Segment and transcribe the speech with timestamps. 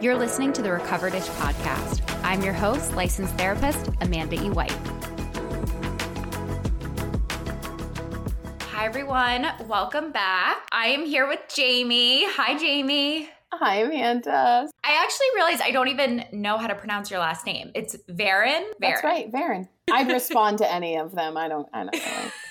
[0.00, 2.00] You're listening to the Recover-ish podcast.
[2.24, 4.48] I'm your host, licensed therapist Amanda E.
[4.48, 4.70] White.
[8.62, 9.46] Hi, everyone.
[9.68, 10.66] Welcome back.
[10.72, 12.24] I am here with Jamie.
[12.30, 13.28] Hi, Jamie.
[13.52, 14.70] Hi, Amanda.
[14.82, 17.70] I actually realized I don't even know how to pronounce your last name.
[17.74, 18.62] It's Varon.
[18.80, 19.68] That's right, Varon.
[19.92, 21.36] I'd respond to any of them.
[21.36, 21.68] I don't.
[21.74, 21.94] I don't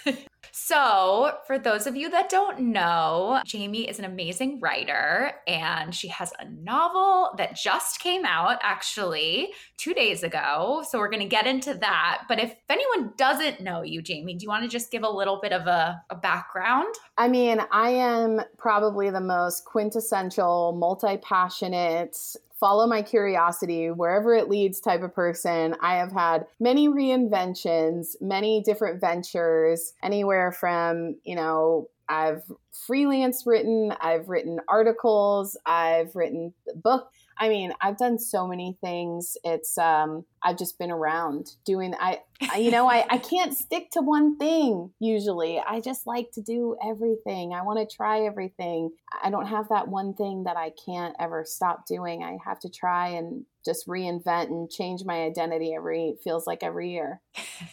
[0.05, 0.13] know.
[0.69, 6.09] So, for those of you that don't know, Jamie is an amazing writer and she
[6.09, 10.83] has a novel that just came out actually two days ago.
[10.87, 12.25] So, we're going to get into that.
[12.27, 15.39] But if anyone doesn't know you, Jamie, do you want to just give a little
[15.41, 16.93] bit of a, a background?
[17.17, 22.15] I mean, I am probably the most quintessential, multi passionate,
[22.59, 25.75] follow my curiosity wherever it leads type of person.
[25.81, 32.41] I have had many reinventions, many different ventures, anywhere from, you know, I've
[32.87, 39.37] freelance written, I've written articles, I've written book I mean, I've done so many things.
[39.43, 42.19] It's um I've just been around doing I,
[42.51, 45.59] I you know, I I can't stick to one thing usually.
[45.59, 47.53] I just like to do everything.
[47.53, 48.91] I want to try everything.
[49.23, 52.23] I don't have that one thing that I can't ever stop doing.
[52.23, 56.91] I have to try and just reinvent and change my identity every feels like every
[56.91, 57.21] year.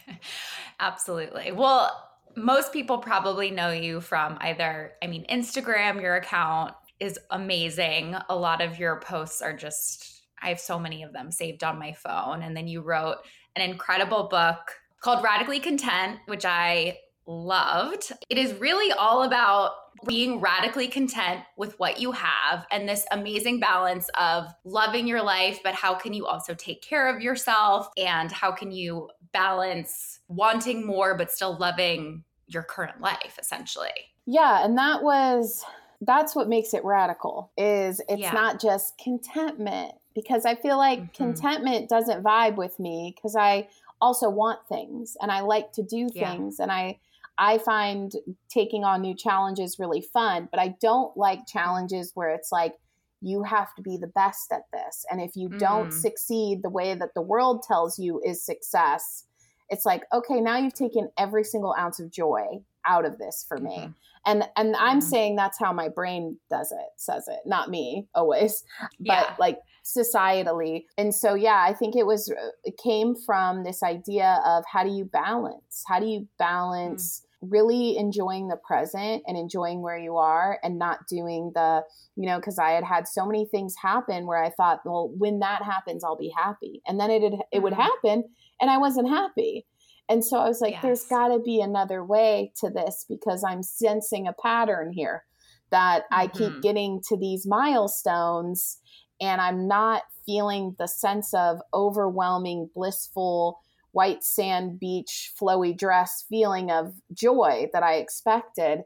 [0.80, 1.52] Absolutely.
[1.52, 1.90] Well,
[2.36, 8.16] most people probably know you from either, I mean, Instagram, your account, is amazing.
[8.28, 11.78] A lot of your posts are just, I have so many of them saved on
[11.78, 12.42] my phone.
[12.42, 13.18] And then you wrote
[13.54, 14.58] an incredible book
[15.00, 18.12] called Radically Content, which I loved.
[18.30, 19.72] It is really all about
[20.06, 25.58] being radically content with what you have and this amazing balance of loving your life,
[25.64, 27.88] but how can you also take care of yourself?
[27.96, 33.88] And how can you balance wanting more, but still loving your current life, essentially?
[34.26, 34.64] Yeah.
[34.64, 35.64] And that was
[36.00, 38.32] that's what makes it radical is it's yeah.
[38.32, 41.24] not just contentment because i feel like mm-hmm.
[41.24, 43.66] contentment doesn't vibe with me because i
[44.00, 46.62] also want things and i like to do things yeah.
[46.62, 46.98] and i
[47.38, 48.12] i find
[48.48, 52.74] taking on new challenges really fun but i don't like challenges where it's like
[53.22, 55.58] you have to be the best at this and if you mm.
[55.58, 59.24] don't succeed the way that the world tells you is success
[59.70, 63.58] it's like okay now you've taken every single ounce of joy out of this for
[63.58, 63.90] me mm-hmm.
[64.26, 65.08] and and i'm mm-hmm.
[65.08, 68.64] saying that's how my brain does it says it not me always
[69.00, 69.34] but yeah.
[69.38, 72.32] like societally and so yeah i think it was
[72.64, 77.50] it came from this idea of how do you balance how do you balance mm-hmm.
[77.52, 81.82] really enjoying the present and enjoying where you are and not doing the
[82.16, 85.38] you know because i had had so many things happen where i thought well when
[85.38, 87.82] that happens i'll be happy and then it it would mm-hmm.
[87.82, 88.24] happen
[88.60, 89.64] and i wasn't happy
[90.08, 90.82] and so I was like, yes.
[90.82, 95.24] there's got to be another way to this because I'm sensing a pattern here
[95.70, 96.20] that mm-hmm.
[96.20, 96.60] I keep mm-hmm.
[96.60, 98.78] getting to these milestones
[99.20, 103.60] and I'm not feeling the sense of overwhelming, blissful,
[103.92, 108.82] white sand beach, flowy dress feeling of joy that I expected.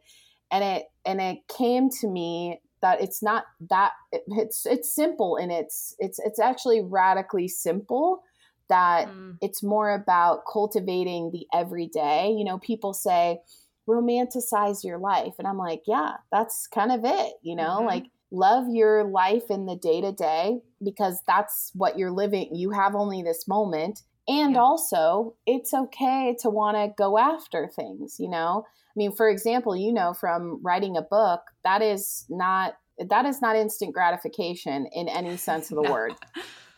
[0.51, 5.37] And it and it came to me that it's not that it, it's it's simple
[5.37, 8.23] and it's it's it's actually radically simple
[8.71, 9.37] that mm.
[9.43, 12.31] it's more about cultivating the everyday.
[12.31, 13.41] You know, people say,
[13.89, 15.35] romanticize your life.
[15.39, 17.87] And I'm like, yeah, that's kind of it, you know, mm-hmm.
[17.87, 22.51] like love your life in the day to day because that's what you're living.
[22.55, 24.03] You have only this moment.
[24.29, 24.61] And yeah.
[24.61, 28.65] also, it's okay to want to go after things, you know?
[28.67, 32.75] I mean, for example, you know, from writing a book, that is not
[33.09, 35.93] that is not instant gratification in any sense of the no.
[35.93, 36.13] word.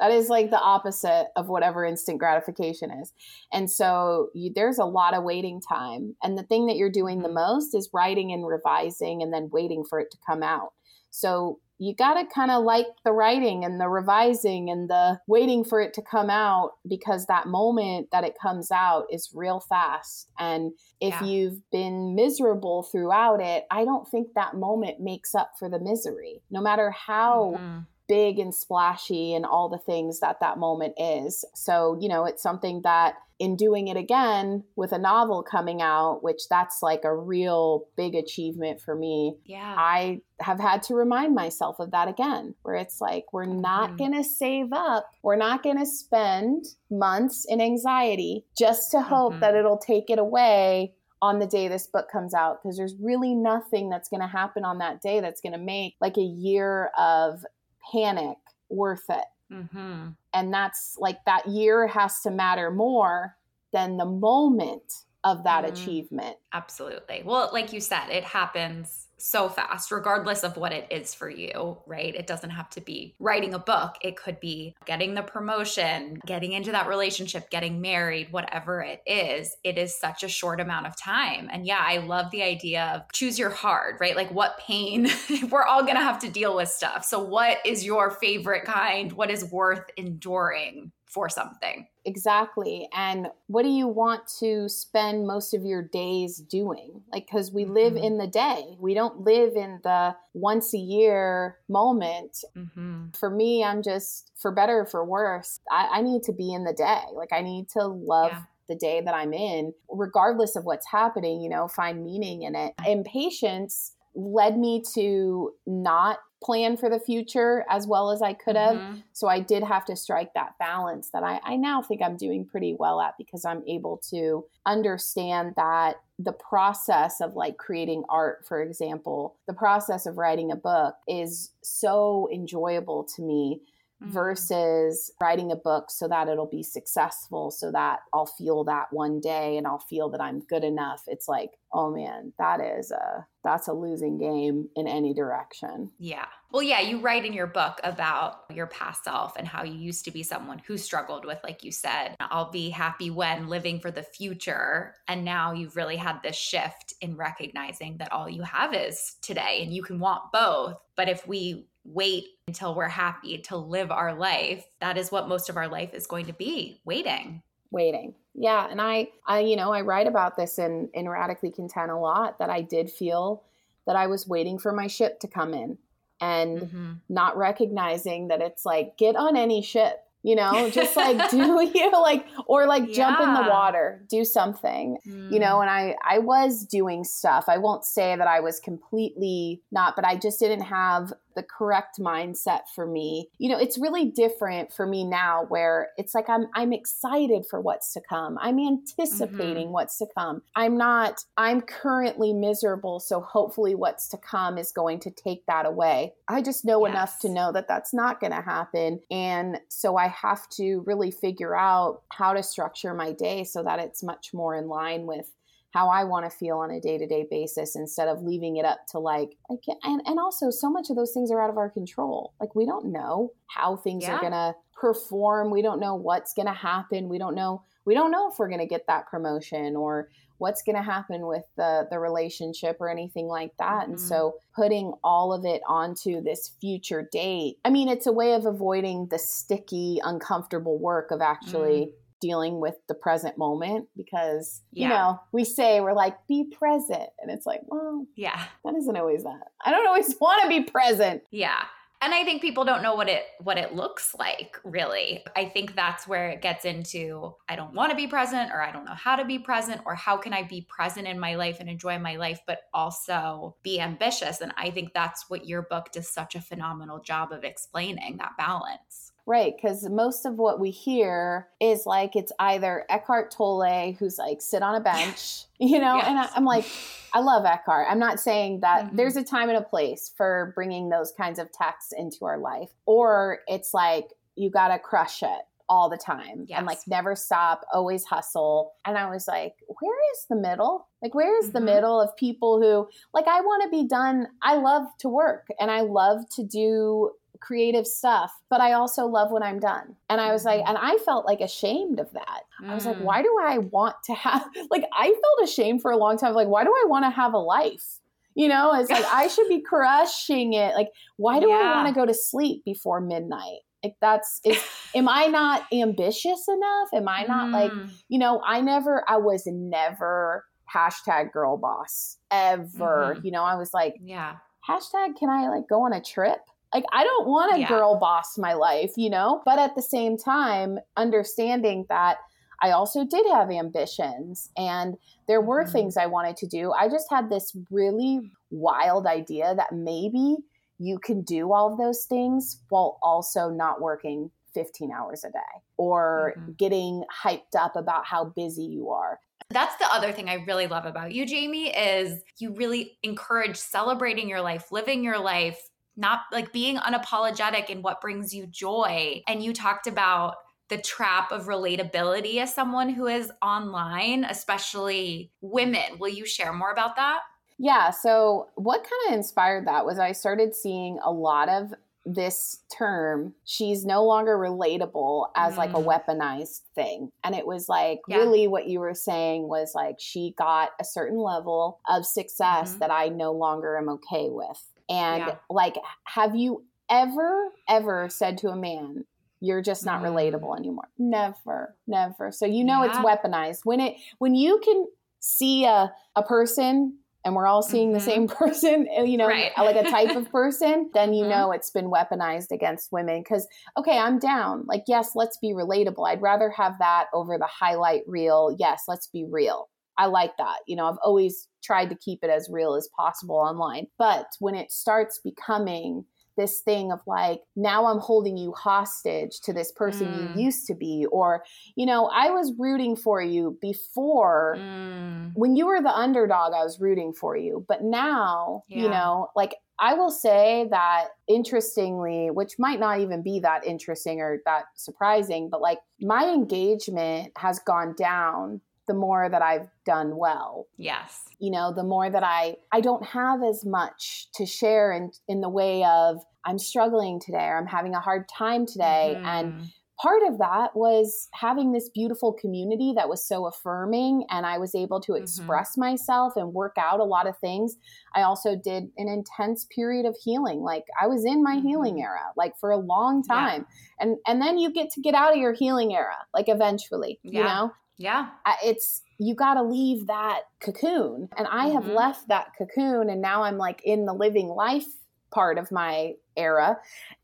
[0.00, 3.12] That is like the opposite of whatever instant gratification is.
[3.52, 6.16] And so you, there's a lot of waiting time.
[6.22, 7.34] And the thing that you're doing the mm-hmm.
[7.34, 10.72] most is writing and revising and then waiting for it to come out.
[11.10, 15.64] So you got to kind of like the writing and the revising and the waiting
[15.64, 20.28] for it to come out because that moment that it comes out is real fast.
[20.38, 21.24] And if yeah.
[21.24, 26.42] you've been miserable throughout it, I don't think that moment makes up for the misery.
[26.50, 27.78] No matter how mm-hmm
[28.12, 31.46] big and splashy and all the things that that moment is.
[31.54, 36.22] So, you know, it's something that in doing it again with a novel coming out,
[36.22, 39.38] which that's like a real big achievement for me.
[39.46, 39.74] Yeah.
[39.78, 43.96] I have had to remind myself of that again, where it's like, we're not mm-hmm.
[43.96, 45.10] going to save up.
[45.22, 49.40] We're not going to spend months in anxiety just to hope mm-hmm.
[49.40, 50.92] that it'll take it away
[51.22, 54.66] on the day this book comes out because there's really nothing that's going to happen
[54.66, 57.46] on that day that's going to make like a year of
[57.90, 58.38] panic
[58.68, 59.24] worth it.
[59.52, 60.08] Mm-hmm.
[60.32, 63.36] And that's like that year has to matter more
[63.72, 64.92] than the moment
[65.24, 65.74] of that mm-hmm.
[65.74, 66.36] achievement.
[66.52, 67.22] Absolutely.
[67.24, 71.78] Well, like you said, it happens so fast, regardless of what it is for you,
[71.86, 72.14] right?
[72.14, 76.52] It doesn't have to be writing a book, it could be getting the promotion, getting
[76.52, 79.56] into that relationship, getting married, whatever it is.
[79.62, 81.48] It is such a short amount of time.
[81.52, 84.16] And yeah, I love the idea of choose your hard, right?
[84.16, 85.08] Like what pain,
[85.50, 87.04] we're all gonna have to deal with stuff.
[87.04, 89.12] So, what is your favorite kind?
[89.12, 90.92] What is worth enduring?
[91.12, 91.86] For something.
[92.04, 92.88] Exactly.
[92.94, 97.02] And what do you want to spend most of your days doing?
[97.12, 98.04] Like, because we live mm-hmm.
[98.04, 102.44] in the day, we don't live in the once a year moment.
[102.56, 103.10] Mm-hmm.
[103.18, 106.64] For me, I'm just, for better or for worse, I, I, need to be in
[106.64, 107.02] the day.
[107.12, 108.32] Like, I need to love.
[108.32, 108.42] Yeah.
[108.68, 112.72] The day that I'm in, regardless of what's happening, you know, find meaning in it.
[112.86, 118.76] Impatience led me to not plan for the future as well as I could have.
[118.76, 119.00] Mm-hmm.
[119.12, 122.44] So I did have to strike that balance that I, I now think I'm doing
[122.44, 128.44] pretty well at because I'm able to understand that the process of like creating art,
[128.46, 133.60] for example, the process of writing a book is so enjoyable to me
[134.02, 134.10] mm-hmm.
[134.10, 139.20] versus writing a book so that it'll be successful, so that I'll feel that one
[139.20, 141.02] day and I'll feel that I'm good enough.
[141.06, 145.90] It's like, oh man, that is a that's a losing game in any direction.
[145.98, 146.26] Yeah.
[146.52, 150.04] Well, yeah, you write in your book about your past self and how you used
[150.04, 153.90] to be someone who struggled with, like you said, I'll be happy when living for
[153.90, 154.94] the future.
[155.08, 159.60] And now you've really had this shift in recognizing that all you have is today
[159.62, 160.76] and you can want both.
[160.94, 165.48] But if we wait until we're happy to live our life, that is what most
[165.48, 167.42] of our life is going to be waiting.
[167.70, 168.14] Waiting.
[168.34, 168.66] Yeah.
[168.70, 172.38] And I, I, you know, I write about this in, in Radically Content a lot
[172.38, 173.42] that I did feel
[173.86, 175.78] that I was waiting for my ship to come in
[176.20, 176.92] and mm-hmm.
[177.08, 181.90] not recognizing that it's like, get on any ship you know just like do you
[181.92, 182.94] like or like yeah.
[182.94, 185.32] jump in the water do something mm.
[185.32, 185.62] you know mm.
[185.62, 190.04] and i i was doing stuff i won't say that i was completely not but
[190.04, 193.28] i just didn't have the correct mindset for me.
[193.38, 197.60] You know, it's really different for me now where it's like I'm I'm excited for
[197.60, 198.38] what's to come.
[198.40, 199.72] I'm anticipating mm-hmm.
[199.72, 200.42] what's to come.
[200.56, 205.66] I'm not I'm currently miserable, so hopefully what's to come is going to take that
[205.66, 206.14] away.
[206.28, 206.94] I just know yes.
[206.94, 211.10] enough to know that that's not going to happen and so I have to really
[211.10, 215.30] figure out how to structure my day so that it's much more in line with
[215.72, 218.64] how I want to feel on a day to day basis instead of leaving it
[218.64, 219.36] up to like,
[219.82, 222.34] and, and also so much of those things are out of our control.
[222.40, 224.16] Like we don't know how things yeah.
[224.16, 225.50] are going to perform.
[225.50, 227.08] We don't know what's going to happen.
[227.08, 230.62] We don't know, we don't know if we're going to get that promotion or what's
[230.62, 233.82] going to happen with the, the relationship or anything like that.
[233.82, 233.92] Mm-hmm.
[233.92, 238.34] And so putting all of it onto this future date, I mean, it's a way
[238.34, 241.92] of avoiding the sticky, uncomfortable work of actually mm
[242.22, 244.86] dealing with the present moment because yeah.
[244.86, 247.10] you know we say we're like be present.
[247.18, 248.44] And it's like well yeah.
[248.64, 249.48] that isn't always that.
[249.62, 251.22] I don't always want to be present.
[251.30, 251.64] Yeah.
[252.00, 255.24] And i think people don't know what it what it looks like really.
[255.36, 258.72] I think that's where it gets into i don't want to be present or i
[258.72, 261.58] don't know how to be present or how can i be present in my life
[261.60, 264.40] and enjoy my life but also be ambitious.
[264.40, 268.32] And i think that's what your book does such a phenomenal job of explaining that
[268.36, 274.18] balance Right, because most of what we hear is like it's either Eckhart Tolle who's
[274.18, 276.06] like sit on a bench, you know, yes.
[276.08, 276.66] and I, am like,
[277.12, 277.86] I love Eckhart.
[277.88, 278.96] I'm not saying that mm-hmm.
[278.96, 282.70] there's a time and a place for bringing those kinds of texts into our life,
[282.84, 286.58] or it's like you got to crush it all the time yes.
[286.58, 288.74] and like never stop, always hustle.
[288.84, 290.88] And I was like, where is the middle?
[291.00, 291.54] Like, where is mm-hmm.
[291.54, 294.26] the middle of people who, like, I want to be done?
[294.42, 299.30] I love to work and I love to do creative stuff, but I also love
[299.30, 299.96] when I'm done.
[300.08, 300.68] And I was like, mm-hmm.
[300.68, 302.42] and I felt like ashamed of that.
[302.62, 302.70] Mm.
[302.70, 303.02] I was like, mm.
[303.02, 306.34] why do I want to have, like, I felt ashamed for a long time.
[306.34, 307.98] Like, why do I want to have a life?
[308.34, 310.74] You know, it's like I should be crushing it.
[310.74, 311.56] Like, why do yeah.
[311.56, 313.60] I want to go to sleep before midnight?
[313.84, 314.62] Like that's is
[314.94, 316.88] am I not ambitious enough?
[316.94, 317.52] Am I not mm.
[317.52, 317.72] like,
[318.08, 323.14] you know, I never I was never hashtag girl boss ever.
[323.16, 323.26] Mm-hmm.
[323.26, 324.36] You know, I was like, yeah.
[324.66, 326.38] Hashtag can I like go on a trip?
[326.74, 327.68] Like, I don't want a yeah.
[327.68, 329.42] girl boss my life, you know?
[329.44, 332.18] But at the same time, understanding that
[332.62, 335.72] I also did have ambitions and there were mm-hmm.
[335.72, 336.72] things I wanted to do.
[336.72, 340.36] I just had this really wild idea that maybe
[340.78, 345.38] you can do all of those things while also not working 15 hours a day
[345.76, 346.52] or mm-hmm.
[346.52, 349.18] getting hyped up about how busy you are.
[349.50, 354.28] That's the other thing I really love about you, Jamie, is you really encourage celebrating
[354.28, 355.60] your life, living your life,
[355.96, 359.22] not like being unapologetic in what brings you joy.
[359.26, 360.36] And you talked about
[360.68, 365.98] the trap of relatability as someone who is online, especially women.
[365.98, 367.20] Will you share more about that?
[367.58, 367.90] Yeah.
[367.90, 373.34] So, what kind of inspired that was I started seeing a lot of this term,
[373.44, 375.58] she's no longer relatable as mm.
[375.58, 375.84] like a mm.
[375.84, 377.10] weaponized thing.
[377.22, 378.16] And it was like yeah.
[378.16, 382.78] really what you were saying was like she got a certain level of success mm-hmm.
[382.80, 384.60] that I no longer am okay with.
[384.88, 385.36] And yeah.
[385.50, 389.04] like, have you ever, ever said to a man,
[389.40, 390.06] you're just not mm.
[390.06, 390.88] relatable anymore?
[390.98, 392.30] Never, never.
[392.30, 392.90] So you know yeah.
[392.90, 393.60] it's weaponized.
[393.64, 394.86] When it when you can
[395.20, 397.94] see a, a person and we're all seeing mm-hmm.
[397.94, 399.52] the same person, uh, you know, right.
[399.56, 401.30] like a type of person, then you mm-hmm.
[401.30, 403.20] know it's been weaponized against women.
[403.22, 403.46] Because,
[403.76, 404.64] okay, I'm down.
[404.66, 406.08] Like, yes, let's be relatable.
[406.08, 408.54] I'd rather have that over the highlight reel.
[408.58, 409.68] Yes, let's be real.
[410.02, 410.58] I like that.
[410.66, 413.86] You know, I've always tried to keep it as real as possible online.
[413.98, 416.04] But when it starts becoming
[416.36, 420.34] this thing of like now i'm holding you hostage to this person mm.
[420.34, 421.44] you used to be or
[421.76, 425.30] you know i was rooting for you before mm.
[425.34, 428.82] when you were the underdog i was rooting for you but now yeah.
[428.82, 434.20] you know like I will say that interestingly, which might not even be that interesting
[434.20, 440.16] or that surprising, but like my engagement has gone down the more that I've done
[440.16, 440.66] well.
[440.76, 441.20] Yes.
[441.38, 445.40] You know, the more that I I don't have as much to share in in
[445.40, 449.26] the way of I'm struggling today or I'm having a hard time today mm-hmm.
[449.26, 449.70] and
[450.02, 454.74] part of that was having this beautiful community that was so affirming and I was
[454.74, 455.22] able to mm-hmm.
[455.22, 455.82] express mm-hmm.
[455.82, 457.76] myself and work out a lot of things.
[458.14, 460.60] I also did an intense period of healing.
[460.60, 461.68] Like I was in my mm-hmm.
[461.68, 463.66] healing era like for a long time.
[463.68, 464.06] Yeah.
[464.06, 467.38] And and then you get to get out of your healing era like eventually, yeah.
[467.38, 467.72] you know?
[467.98, 468.28] Yeah.
[468.64, 471.28] It's you got to leave that cocoon.
[471.36, 471.74] And I mm-hmm.
[471.74, 474.86] have left that cocoon and now I'm like in the living life
[475.32, 476.78] part of my era.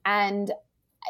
[0.04, 0.50] And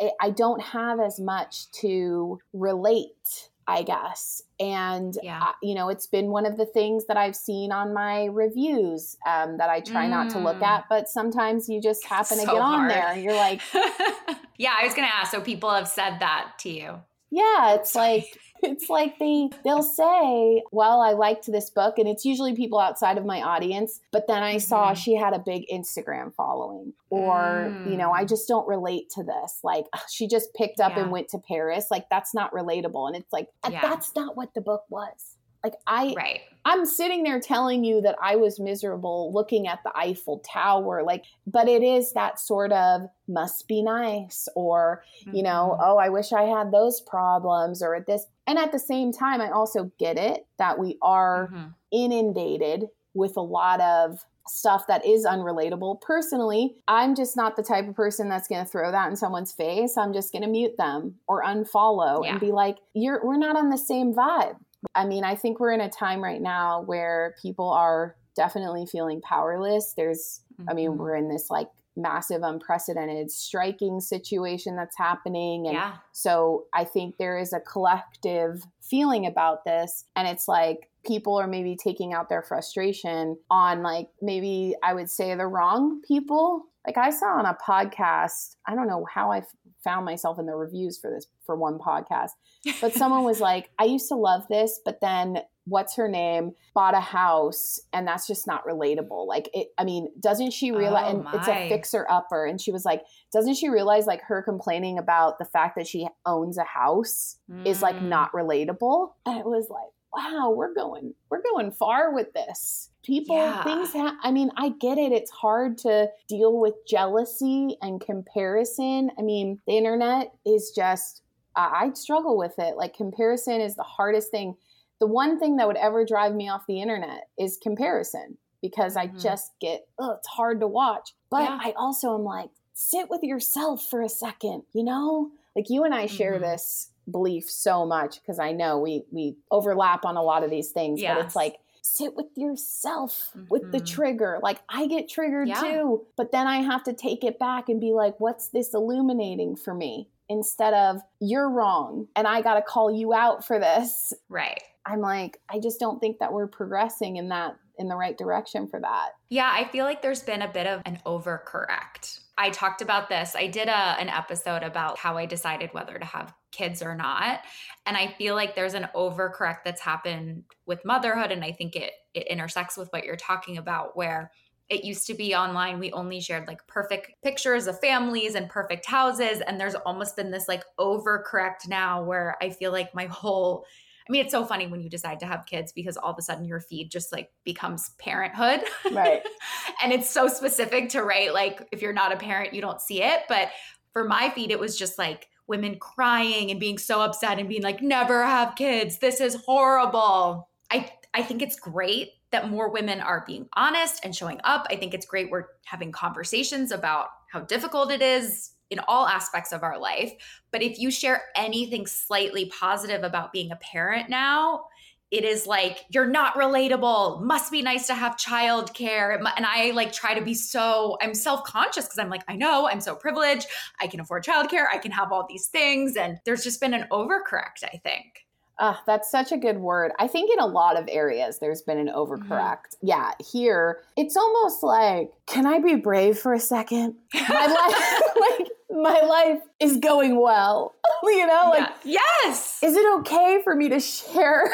[0.01, 4.43] I, I don't have as much to relate, I guess.
[4.59, 5.43] And, yeah.
[5.43, 9.17] uh, you know, it's been one of the things that I've seen on my reviews
[9.27, 10.11] um, that I try mm.
[10.11, 10.67] not to look mm.
[10.67, 12.81] at, but sometimes you just happen so to get hard.
[12.81, 13.61] on there and you're like,
[14.57, 15.31] yeah, I was going to ask.
[15.31, 17.01] So people have said that to you.
[17.31, 22.25] Yeah, it's like it's like they they'll say, "Well, I liked this book," and it's
[22.25, 24.01] usually people outside of my audience.
[24.13, 24.97] But then I saw mm.
[24.97, 27.91] she had a big Instagram following, or mm.
[27.91, 28.29] you know, I mm.
[28.29, 29.61] just don't relate to this.
[29.63, 31.03] Like she just picked up yeah.
[31.03, 31.87] and went to Paris.
[31.91, 33.81] Like that's not relatable, and it's like yeah.
[33.83, 35.38] that's not what the book was.
[35.69, 36.41] Like I right.
[36.65, 41.25] I'm sitting there telling you that I was miserable looking at the Eiffel Tower like
[41.47, 45.37] but it is that sort of must be nice or mm-hmm.
[45.37, 45.83] you know, mm-hmm.
[45.85, 49.41] oh I wish I had those problems or at this and at the same time
[49.41, 51.69] I also get it that we are mm-hmm.
[51.93, 56.01] inundated with a lot of stuff that is unrelatable.
[56.01, 59.53] Personally, I'm just not the type of person that's going to throw that in someone's
[59.53, 59.97] face.
[59.97, 62.33] I'm just going to mute them or unfollow yeah.
[62.33, 64.57] and be like, "You're we're not on the same vibe."
[64.95, 69.21] I mean, I think we're in a time right now where people are definitely feeling
[69.21, 69.95] powerless.
[69.97, 70.71] There's, mm-hmm.
[70.71, 71.01] I mean, mm-hmm.
[71.01, 75.67] we're in this like massive, unprecedented striking situation that's happening.
[75.67, 75.95] And yeah.
[76.13, 80.05] so I think there is a collective feeling about this.
[80.15, 85.11] And it's like people are maybe taking out their frustration on, like, maybe I would
[85.11, 86.67] say the wrong people.
[86.87, 89.43] Like I saw on a podcast, I don't know how I
[89.83, 92.31] found myself in the reviews for this for one podcast.
[92.81, 96.95] But someone was like, I used to love this, but then what's her name bought
[96.95, 101.19] a house and that's just not relatable like it i mean doesn't she realize oh,
[101.19, 104.99] and it's a fixer upper and she was like doesn't she realize like her complaining
[104.99, 107.67] about the fact that she owns a house mm.
[107.67, 108.09] is like mm.
[108.09, 113.37] not relatable and it was like wow we're going we're going far with this people
[113.37, 113.65] yeah.
[113.65, 119.11] things ha- i mean i get it it's hard to deal with jealousy and comparison
[119.19, 121.23] i mean the internet is just
[121.57, 124.55] uh, i struggle with it like comparison is the hardest thing
[125.01, 129.17] the one thing that would ever drive me off the internet is comparison because mm-hmm.
[129.17, 131.59] i just get oh it's hard to watch but yeah.
[131.63, 135.95] i also am like sit with yourself for a second you know like you and
[135.95, 136.43] i share mm-hmm.
[136.43, 140.73] this belief so much because i know we we overlap on a lot of these
[140.73, 141.17] things yes.
[141.17, 141.57] but it's like
[141.99, 143.47] sit with yourself mm-hmm.
[143.51, 143.87] with the mm-hmm.
[143.87, 144.39] trigger.
[144.43, 145.61] Like I get triggered yeah.
[145.61, 149.57] too, but then I have to take it back and be like, what's this illuminating
[149.57, 150.09] for me?
[150.29, 154.13] Instead of you're wrong and I got to call you out for this.
[154.29, 154.63] Right.
[154.87, 158.67] I'm like, I just don't think that we're progressing in that in the right direction
[158.67, 159.11] for that.
[159.29, 162.21] Yeah, I feel like there's been a bit of an overcorrect.
[162.37, 163.37] I talked about this.
[163.37, 167.41] I did a, an episode about how I decided whether to have kids or not.
[167.87, 171.31] And I feel like there's an overcorrect that's happened with motherhood.
[171.31, 174.33] And I think it it intersects with what you're talking about, where
[174.71, 178.87] it used to be online we only shared like perfect pictures of families and perfect
[178.87, 183.65] houses and there's almost been this like overcorrect now where i feel like my whole
[184.09, 186.23] I mean, it's so funny when you decide to have kids because all of a
[186.23, 188.63] sudden your feed just like becomes parenthood.
[188.91, 189.23] Right.
[189.83, 191.33] and it's so specific to, right?
[191.33, 193.25] Like if you're not a parent, you don't see it.
[193.29, 193.51] But
[193.93, 197.63] for my feed, it was just like women crying and being so upset and being
[197.63, 198.99] like, never have kids.
[198.99, 200.49] This is horrible.
[200.71, 204.69] I, I think it's great that more women are being honest and showing up.
[204.71, 209.51] I think it's great we're having conversations about how difficult it is in all aspects
[209.51, 210.13] of our life.
[210.53, 214.67] But if you share anything slightly positive about being a parent now,
[215.11, 217.21] it is like you're not relatable.
[217.21, 219.17] Must be nice to have childcare.
[219.19, 222.81] And i like try to be so i'm self-conscious because i'm like i know i'm
[222.81, 223.47] so privileged.
[223.81, 224.67] I can afford childcare.
[224.73, 225.97] I can have all these things.
[225.97, 228.28] And there's just been an overcorrect i think
[228.59, 229.93] uh, that's such a good word.
[229.99, 232.29] I think in a lot of areas there's been an overcorrect.
[232.29, 232.87] Mm-hmm.
[232.87, 236.97] Yeah, here it's almost like, can I be brave for a second?
[237.29, 238.03] My life,
[238.39, 240.75] like my life is going well.
[241.05, 242.01] you know, like yeah.
[242.25, 242.61] yes.
[242.63, 244.51] Is it okay for me to share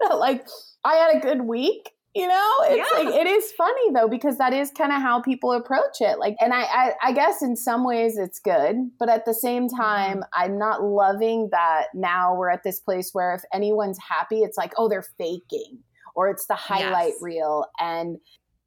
[0.00, 0.46] that like
[0.84, 1.93] I had a good week?
[2.14, 2.98] You know, it's yeah.
[3.04, 6.20] like it is funny though because that is kind of how people approach it.
[6.20, 9.66] Like, and I, I, I, guess in some ways it's good, but at the same
[9.66, 9.80] mm-hmm.
[9.80, 11.86] time, I'm not loving that.
[11.92, 15.80] Now we're at this place where if anyone's happy, it's like, oh, they're faking,
[16.14, 17.22] or it's the highlight yes.
[17.22, 17.66] reel.
[17.80, 18.18] And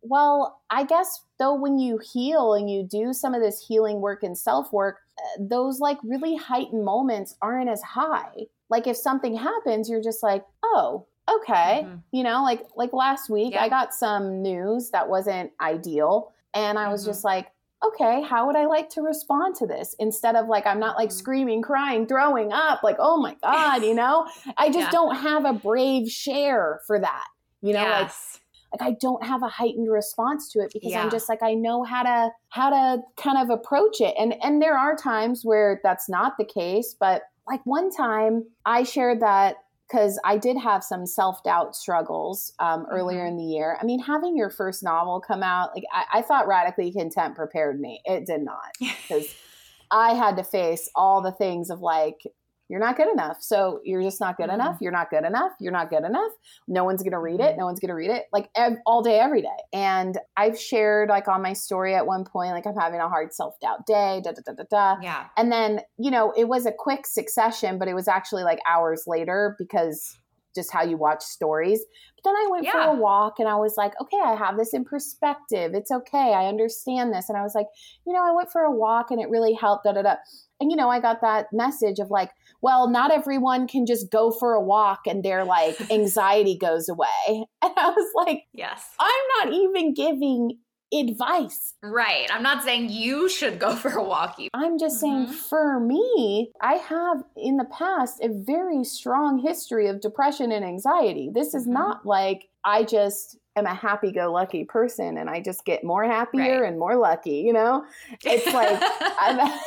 [0.01, 4.24] well, I guess though, when you heal and you do some of this healing work
[4.24, 8.48] and self work, uh, those like really heightened moments aren't as high.
[8.70, 11.96] Like if something happens, you're just like, oh, okay mm-hmm.
[12.12, 13.64] you know like like last week yeah.
[13.64, 17.12] i got some news that wasn't ideal and i was mm-hmm.
[17.12, 17.48] just like
[17.86, 21.10] okay how would i like to respond to this instead of like i'm not like
[21.10, 21.18] mm-hmm.
[21.18, 24.92] screaming crying throwing up like oh my god you know i just yeah.
[24.92, 27.26] don't have a brave share for that
[27.62, 28.40] you know yes.
[28.72, 31.04] like like i don't have a heightened response to it because yeah.
[31.04, 34.62] i'm just like i know how to how to kind of approach it and and
[34.62, 39.58] there are times where that's not the case but like one time i shared that
[39.88, 43.29] because I did have some self doubt struggles um, earlier mm-hmm.
[43.29, 43.77] in the year.
[43.79, 47.79] I mean, having your first novel come out, like I, I thought Radically Content prepared
[47.79, 48.01] me.
[48.06, 49.34] It did not because
[49.91, 52.21] I had to face all the things of like,
[52.69, 53.38] you're not good enough.
[53.39, 54.60] So you're just not good mm-hmm.
[54.60, 54.77] enough.
[54.82, 55.53] You're not good enough.
[55.60, 56.32] You're not good enough.
[56.67, 57.51] No one's going to read it.
[57.51, 57.60] Mm-hmm.
[57.60, 59.47] No one's going to read it like ev- all day, every day.
[59.73, 63.34] And I've shared like on my story at one point, like I'm having a hard
[63.34, 65.01] self doubt day, da da da da da.
[65.01, 65.25] Yeah.
[65.38, 69.03] And then, you know, it was a quick succession, but it was actually like hours
[69.08, 70.17] later because
[70.58, 71.86] just how you watch stories.
[72.15, 72.71] But then I went yeah.
[72.71, 75.71] for a walk and I was like, okay, I have this in perspective.
[75.73, 76.34] It's okay.
[76.34, 77.30] I understand this.
[77.30, 77.67] And I was like,
[78.06, 80.15] you know, I went for a walk and it really helped, da da da.
[80.60, 84.32] And, you know, I got that message of like, well, not everyone can just go
[84.32, 87.08] for a walk and their like anxiety goes away.
[87.62, 90.60] And I was like, yes, I'm not even giving
[90.93, 91.74] advice.
[91.84, 92.28] Right.
[92.32, 94.38] I'm not saying you should go for a walk.
[94.54, 95.26] I'm just mm-hmm.
[95.26, 100.63] saying for me, I have in the past a very strong history of depression and
[100.63, 101.30] anxiety.
[101.34, 101.74] This is mm-hmm.
[101.74, 106.06] not like I just am a happy go lucky person and I just get more
[106.06, 106.70] happier right.
[106.70, 107.84] and more lucky, you know?
[108.24, 108.82] It's like
[109.20, 109.60] I've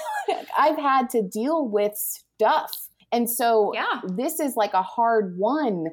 [0.56, 1.98] I've had to deal with
[2.40, 2.88] stuff.
[3.12, 4.00] And so yeah.
[4.04, 5.88] this is like a hard one.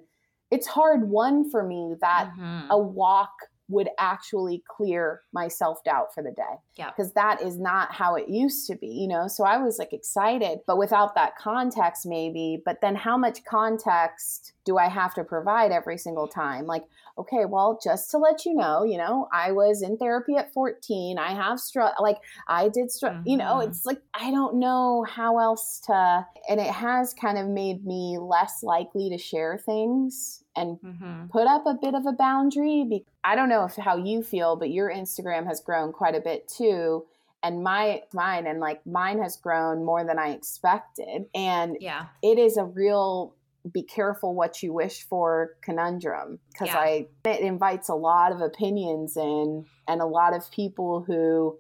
[0.49, 2.71] It's hard one for me that mm-hmm.
[2.71, 3.33] a walk
[3.69, 6.43] would actually clear my self doubt for the day.
[6.75, 6.89] Yeah.
[6.89, 9.27] Because that is not how it used to be, you know?
[9.27, 12.61] So I was like excited, but without that context, maybe.
[12.63, 16.65] But then how much context do I have to provide every single time?
[16.65, 16.83] Like,
[17.17, 21.17] okay, well, just to let you know, you know, I was in therapy at 14.
[21.17, 23.27] I have struck, like, I did struck, mm-hmm.
[23.27, 23.69] you know, mm-hmm.
[23.69, 28.17] it's like, I don't know how else to, and it has kind of made me
[28.19, 31.27] less likely to share things and mm-hmm.
[31.27, 33.05] put up a bit of a boundary.
[33.23, 36.47] I don't know if how you feel, but your Instagram has grown quite a bit
[36.47, 37.05] too.
[37.43, 41.25] And my mine and like mine has grown more than I expected.
[41.35, 43.35] And yeah, it is a real
[43.71, 46.77] be careful what you wish for conundrum because yeah.
[46.77, 51.57] I it invites a lot of opinions in and a lot of people who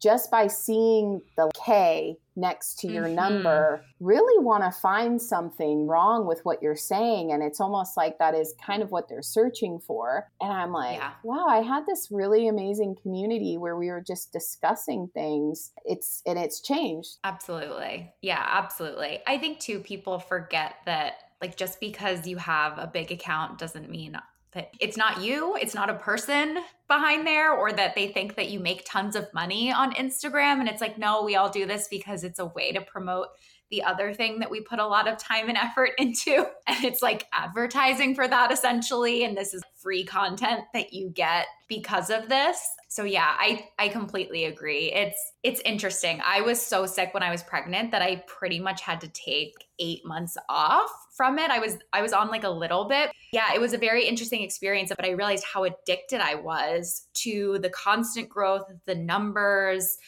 [0.00, 3.16] just by seeing the K next to your mm-hmm.
[3.16, 8.18] number really want to find something wrong with what you're saying and it's almost like
[8.18, 10.26] that is kind of what they're searching for.
[10.40, 11.12] And i'm like yeah.
[11.22, 15.72] wow i had this really amazing community where we were just discussing things.
[15.84, 17.18] It's and it's changed.
[17.24, 18.12] Absolutely.
[18.22, 19.20] Yeah absolutely.
[19.26, 23.90] I think too people forget that like just because you have a big account doesn't
[23.90, 24.16] mean
[24.52, 26.58] that it's not you, it's not a person
[26.88, 30.58] behind there, or that they think that you make tons of money on Instagram.
[30.58, 33.28] And it's like, no, we all do this because it's a way to promote
[33.70, 36.46] the other thing that we put a lot of time and effort into.
[36.70, 39.24] And it's like advertising for that essentially.
[39.24, 42.60] And this is free content that you get because of this.
[42.88, 44.92] So yeah, I I completely agree.
[44.92, 46.20] It's it's interesting.
[46.24, 49.54] I was so sick when I was pregnant that I pretty much had to take
[49.80, 51.50] 8 months off from it.
[51.50, 53.10] I was I was on like a little bit.
[53.32, 57.58] Yeah, it was a very interesting experience, but I realized how addicted I was to
[57.60, 59.98] the constant growth, the numbers,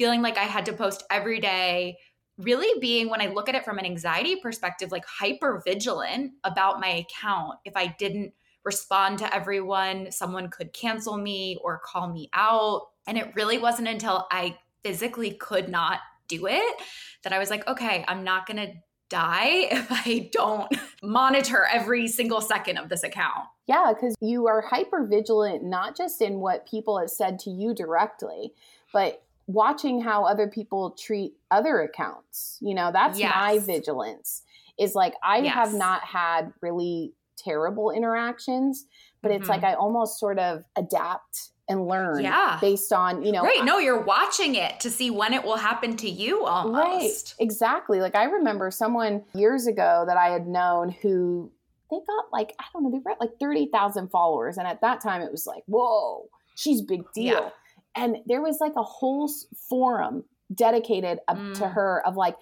[0.00, 1.98] feeling like I had to post every day,
[2.42, 6.80] really being when I look at it from an anxiety perspective like hyper vigilant about
[6.80, 8.32] my account if I didn't
[8.64, 10.10] respond to everyone.
[10.12, 12.88] Someone could cancel me or call me out.
[13.06, 16.76] And it really wasn't until I physically could not do it
[17.24, 18.72] that I was like, okay, I'm not going to
[19.08, 20.72] die if I don't
[21.02, 23.46] monitor every single second of this account.
[23.66, 27.74] Yeah, because you are hyper vigilant, not just in what people have said to you
[27.74, 28.52] directly,
[28.92, 32.58] but watching how other people treat other accounts.
[32.60, 33.34] You know, that's yes.
[33.34, 34.42] my vigilance.
[34.78, 35.54] Is like I yes.
[35.54, 38.86] have not had really terrible interactions,
[39.22, 39.50] but it's mm-hmm.
[39.50, 42.58] like I almost sort of adapt and learn yeah.
[42.60, 43.42] based on, you know.
[43.42, 43.64] Right.
[43.64, 47.34] No, you're watching it to see when it will happen to you almost.
[47.38, 47.44] Right.
[47.44, 48.00] Exactly.
[48.00, 51.50] Like I remember someone years ago that I had known who
[51.90, 54.58] they got like, I don't know, they were at like 30,000 followers.
[54.58, 57.24] And at that time it was like, whoa, she's big deal.
[57.24, 57.50] Yeah.
[57.94, 59.30] And there was like a whole
[59.68, 60.24] forum
[60.54, 61.54] dedicated mm.
[61.54, 62.36] to her of like,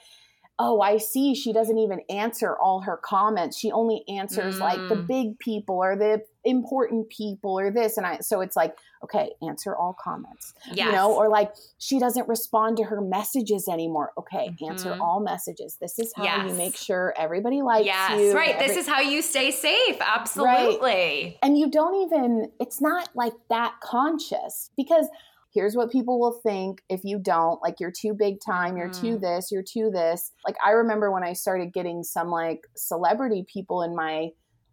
[0.60, 3.56] oh, I see she doesn't even answer all her comments.
[3.56, 4.60] She only answers mm.
[4.60, 5.06] like the mm.
[5.06, 7.96] big people or the important people or this.
[7.96, 10.86] And I, so it's like, okay, answer all comments, yes.
[10.86, 14.10] you know, or like she doesn't respond to her messages anymore.
[14.18, 14.72] Okay, mm-hmm.
[14.72, 15.76] answer all messages.
[15.80, 16.48] This is how yes.
[16.48, 18.34] you make sure everybody likes yes, you.
[18.34, 18.56] Right.
[18.56, 19.98] Every- this is how you stay safe.
[20.00, 20.90] Absolutely.
[20.90, 21.36] Right.
[21.40, 25.06] And you don't even, it's not like that conscious because
[25.52, 29.00] here's what people will think if you don't like you're too big time you're mm.
[29.00, 33.44] too this you're too this like i remember when i started getting some like celebrity
[33.52, 34.30] people in my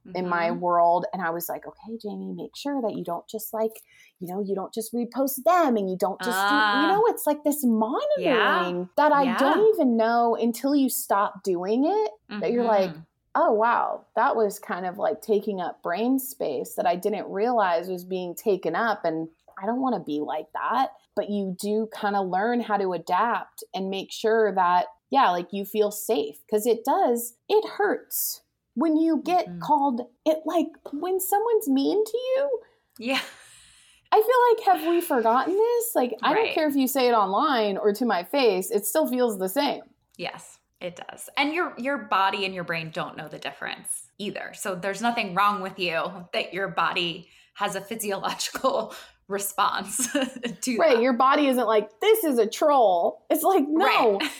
[0.07, 0.15] mm-hmm.
[0.15, 0.59] in my mm-hmm.
[0.59, 3.71] world and i was like okay jamie make sure that you don't just like
[4.19, 6.87] you know you don't just repost them and you don't just uh, do, you ah.
[6.89, 8.85] know it's like this monitoring yeah.
[8.97, 9.37] that i yeah.
[9.37, 12.39] don't even know until you stop doing it mm-hmm.
[12.39, 13.01] that you're like mm-hmm.
[13.35, 17.87] oh wow that was kind of like taking up brain space that i didn't realize
[17.87, 19.29] was being taken up and
[19.61, 20.89] I don't want to be like that.
[21.15, 25.47] But you do kind of learn how to adapt and make sure that, yeah, like
[25.51, 28.41] you feel safe because it does, it hurts
[28.75, 29.59] when you get mm-hmm.
[29.59, 32.59] called it like when someone's mean to you.
[32.99, 33.21] Yeah.
[34.11, 35.91] I feel like have we forgotten this?
[35.95, 36.45] Like I right.
[36.45, 39.49] don't care if you say it online or to my face, it still feels the
[39.49, 39.81] same.
[40.17, 41.29] Yes, it does.
[41.37, 44.53] And your your body and your brain don't know the difference either.
[44.53, 48.93] So there's nothing wrong with you that your body has a physiological
[49.27, 50.07] response
[50.61, 51.01] to right that.
[51.01, 54.31] your body isn't like this is a troll it's like no right.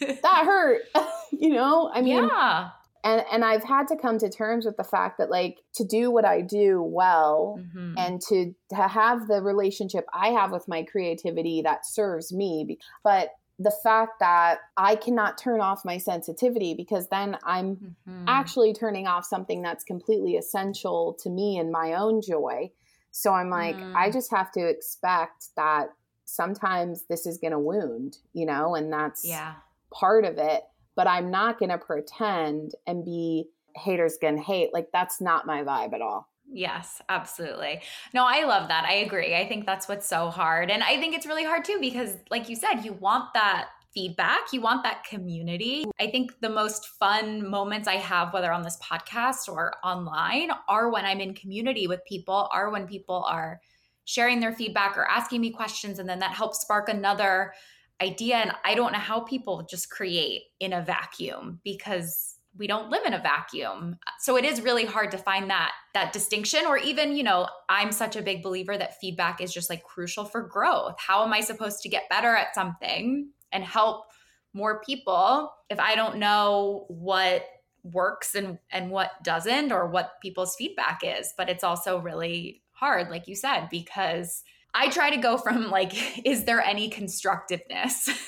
[0.22, 0.82] that hurt
[1.30, 2.70] you know i mean yeah
[3.04, 6.10] and and i've had to come to terms with the fact that like to do
[6.10, 7.94] what i do well mm-hmm.
[7.96, 13.30] and to to have the relationship i have with my creativity that serves me but
[13.62, 18.24] the fact that I cannot turn off my sensitivity because then I'm mm-hmm.
[18.26, 22.70] actually turning off something that's completely essential to me and my own joy.
[23.12, 23.94] So I'm like, mm.
[23.94, 25.88] I just have to expect that
[26.24, 29.54] sometimes this is going to wound, you know, and that's yeah.
[29.92, 30.62] part of it.
[30.96, 34.74] But I'm not going to pretend and be haters gonna hate.
[34.74, 36.28] Like, that's not my vibe at all.
[36.50, 37.80] Yes, absolutely.
[38.12, 38.84] No, I love that.
[38.84, 39.34] I agree.
[39.34, 40.70] I think that's what's so hard.
[40.70, 44.52] And I think it's really hard too because, like you said, you want that feedback.
[44.52, 45.84] You want that community.
[46.00, 50.90] I think the most fun moments I have, whether on this podcast or online, are
[50.90, 53.60] when I'm in community with people, are when people are
[54.04, 55.98] sharing their feedback or asking me questions.
[55.98, 57.52] And then that helps spark another
[58.00, 58.36] idea.
[58.36, 63.04] And I don't know how people just create in a vacuum because we don't live
[63.06, 67.16] in a vacuum so it is really hard to find that that distinction or even
[67.16, 70.94] you know i'm such a big believer that feedback is just like crucial for growth
[70.98, 74.06] how am i supposed to get better at something and help
[74.54, 77.44] more people if I don't know what
[77.84, 83.10] works and and what doesn't or what people's feedback is but it's also really hard
[83.10, 85.92] like you said because I try to go from like
[86.24, 88.08] is there any constructiveness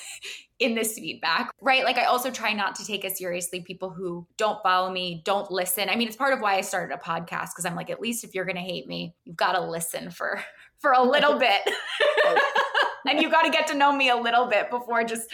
[0.59, 1.83] in this feedback, right?
[1.83, 5.51] Like, I also try not to take as seriously people who don't follow me, don't
[5.51, 5.89] listen.
[5.89, 8.23] I mean, it's part of why I started a podcast because I'm like, at least
[8.23, 10.41] if you're going to hate me, you've got to listen for
[10.79, 11.61] for a little bit.
[12.25, 12.63] Oh,
[13.07, 15.29] and you got to get to know me a little bit before just,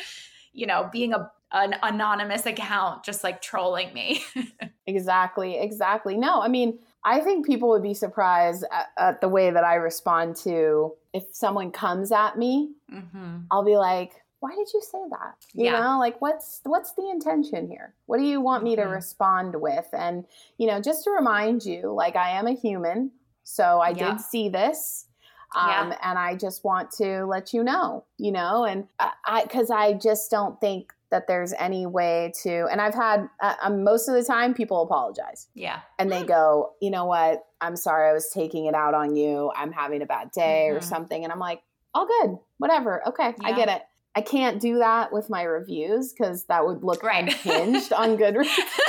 [0.53, 4.23] you know, being a an anonymous account just like trolling me.
[4.87, 6.15] exactly, exactly.
[6.17, 9.75] No, I mean, I think people would be surprised at, at, the way that I
[9.75, 12.71] respond to if someone comes at me.
[12.89, 13.39] Mm-hmm.
[13.51, 15.35] I'll be like, why did you say that?
[15.53, 15.79] You Yeah.
[15.81, 17.95] know, like what's what's the intention here?
[18.05, 18.91] What do you want me to Mhm.
[18.93, 19.87] respond with?
[19.93, 20.25] And
[20.57, 23.11] you know, just to remind you, like I am a human,
[23.43, 24.11] so I Yeah.
[24.11, 25.05] did see this.
[25.53, 25.97] Um, Yeah.
[26.03, 28.87] and I just want to let you know, you know, and
[29.25, 33.55] I, because I, just don't think that there's any way to, and I've had, uh,
[33.61, 35.79] um, most of the time people apologize Yeah.
[35.99, 37.43] and they go, you know what?
[37.59, 39.51] I'm sorry, I was taking it out on you.
[39.55, 40.83] I'm having a bad day or Mhm.
[40.85, 41.23] something.
[41.25, 41.61] And I'm like,
[41.93, 43.05] all good, whatever.
[43.09, 43.81] Okay, I get it.
[44.15, 47.23] I can't do that with my reviews because that would look Right.
[47.27, 48.47] unhinged on Goodreads.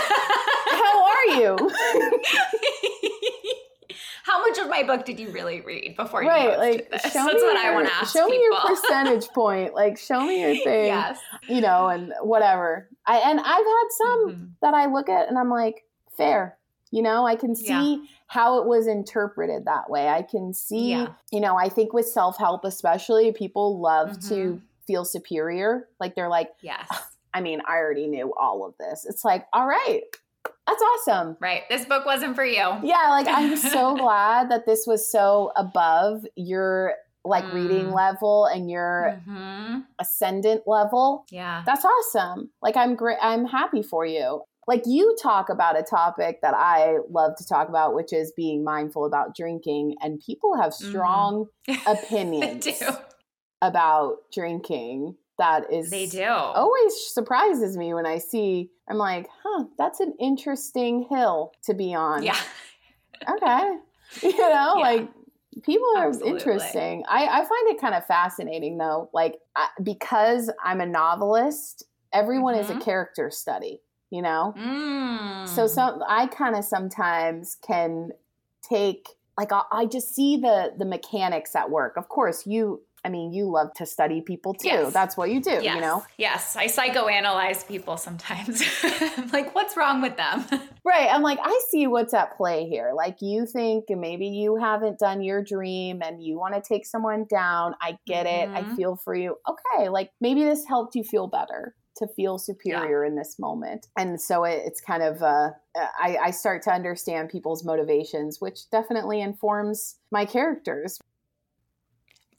[0.71, 1.57] How are you?
[4.25, 7.13] How much of my book did you really read before you right, posted like this?
[7.13, 9.75] show That's me what your, I want to ask show me your percentage point.
[9.75, 10.87] Like show me your thing.
[10.87, 11.19] yes.
[11.49, 12.89] you know, and whatever.
[13.07, 14.49] I and I've had some Mhm.
[14.63, 15.85] that I look at and I'm like,
[16.17, 16.57] fair.
[16.91, 18.05] You know, I can see Yeah.
[18.27, 20.09] how it was interpreted that way.
[20.09, 21.09] I can see, Yeah.
[21.33, 24.29] you know, I think with self help, especially, people love Mhm.
[24.29, 25.89] to feel superior.
[25.99, 26.87] Like they're like, Yes.
[27.35, 29.07] I mean, I already knew all of this.
[29.07, 30.03] It's like, all right,
[30.67, 31.37] that's awesome.
[31.41, 31.63] Right.
[31.69, 32.79] This book wasn't for you.
[32.83, 36.95] Yeah, like I'm so glad that this was so above your
[37.25, 37.95] like reading Mm.
[37.95, 41.25] level and your hmm ascendant level.
[41.31, 41.63] Yeah.
[41.65, 42.51] That's awesome.
[42.61, 43.19] Like I'm great.
[43.23, 44.43] I'm happy for you.
[44.67, 48.65] Like you talk about a topic that I love to talk about, which is being
[48.65, 50.89] mindful about drinking, and people have Mhm.
[50.89, 52.83] strong They opinions
[53.61, 55.17] about drinking.
[55.43, 56.25] That is They do.
[56.25, 58.71] always surprises me when I see.
[58.89, 62.23] I'm like, huh, that's an interesting hill to be on.
[62.23, 62.37] Yeah.
[63.29, 63.77] Okay.
[64.23, 64.83] You know, Yeah.
[64.83, 65.09] like
[65.63, 66.31] people are Absolutely.
[66.39, 67.05] interesting.
[67.09, 69.09] I, I find it kind of fascinating though.
[69.15, 72.85] Like I, because I'm a novelist, everyone is a Mhm.
[72.85, 74.55] character study, you know?
[74.59, 75.49] Mm.
[75.49, 78.11] So some I kind of sometimes can
[78.63, 81.97] take like I, I just see the the mechanics at work.
[81.97, 84.69] Of course, you I mean, you love to study people too.
[84.69, 84.93] Yes.
[84.93, 85.75] That's what you do, Yes.
[85.75, 86.05] you know?
[86.19, 86.55] Yes.
[86.57, 88.63] I psychoanalyze people sometimes.
[88.83, 90.45] I'm like, what's wrong with them?
[90.85, 91.09] Right.
[91.13, 92.91] I'm like, I see what's at play here.
[92.93, 97.25] Like, you think maybe you haven't done your dream and you want to take someone
[97.31, 97.77] down.
[97.81, 98.49] I get it.
[98.49, 98.75] I Mhm.
[98.77, 99.37] feel for you.
[99.49, 99.89] Okay.
[99.91, 103.87] Like, maybe this helped you feel better to feel superior in this moment.
[103.97, 108.69] And so it, it's kind of, uh, I, I start to understand people's motivations, which
[108.71, 110.99] definitely informs my characters.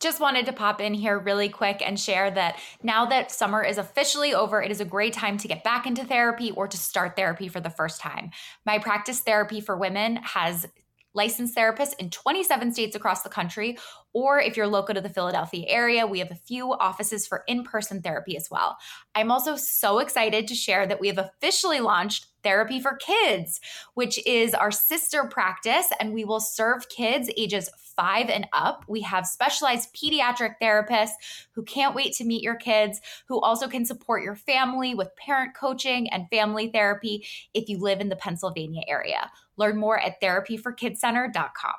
[0.04, 3.78] Just wanted to pop in here really quick and share that now that summer is
[3.78, 7.16] officially over, it is a great time to get back into therapy or to start
[7.16, 8.32] therapy for the first time.
[8.66, 10.68] My practice therapy for women has
[11.14, 13.78] licensed therapists in 27 states across the country.
[14.14, 17.64] Or if you're local to the Philadelphia area, we have a few offices for in
[17.64, 18.78] person therapy as well.
[19.16, 23.62] I'm also so excited to share that we have officially launched Therapy for Kids,
[23.94, 28.84] which is our sister practice, and we will serve kids ages five and up.
[28.88, 31.12] We have specialized pediatric therapists
[31.52, 35.56] who can't wait to meet your kids, who also can support your family with parent
[35.56, 39.32] coaching and family therapy if you live in the Pennsylvania area.
[39.58, 41.74] Learn more at therapyforkidcenter.com.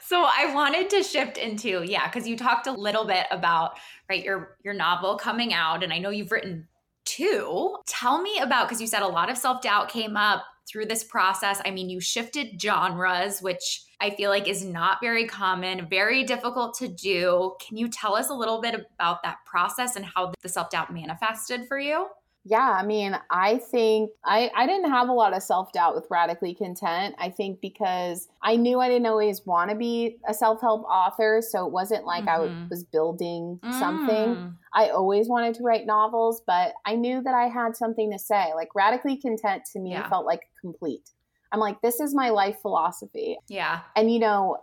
[0.00, 3.78] So I wanted to shift into yeah, because you talked a little bit about
[4.08, 6.68] right your your novel coming out, and I know you've written
[7.04, 7.76] two.
[7.86, 11.04] Tell me about because you said a lot of self doubt came up through this
[11.04, 11.60] process.
[11.64, 16.76] I mean, you shifted genres, which I feel like is not very common, very difficult
[16.78, 17.54] to do.
[17.66, 20.92] Can you tell us a little bit about that process and how the self doubt
[20.92, 22.08] manifested for you?
[22.48, 26.06] Yeah, I mean, I think I, I didn't have a lot of self doubt with
[26.10, 27.16] Radically Content.
[27.18, 31.42] I think because I knew I didn't always want to be a self help author.
[31.42, 32.70] So it wasn't like I Mhm.
[32.70, 34.36] was building something.
[34.36, 34.54] Mm.
[34.72, 38.52] I always wanted to write novels, but I knew that I had something to say.
[38.54, 40.08] Like Radically Content to me Yeah.
[40.08, 41.10] felt like complete.
[41.50, 43.38] I'm like, this is my life philosophy.
[43.48, 43.80] Yeah.
[43.96, 44.58] And you know,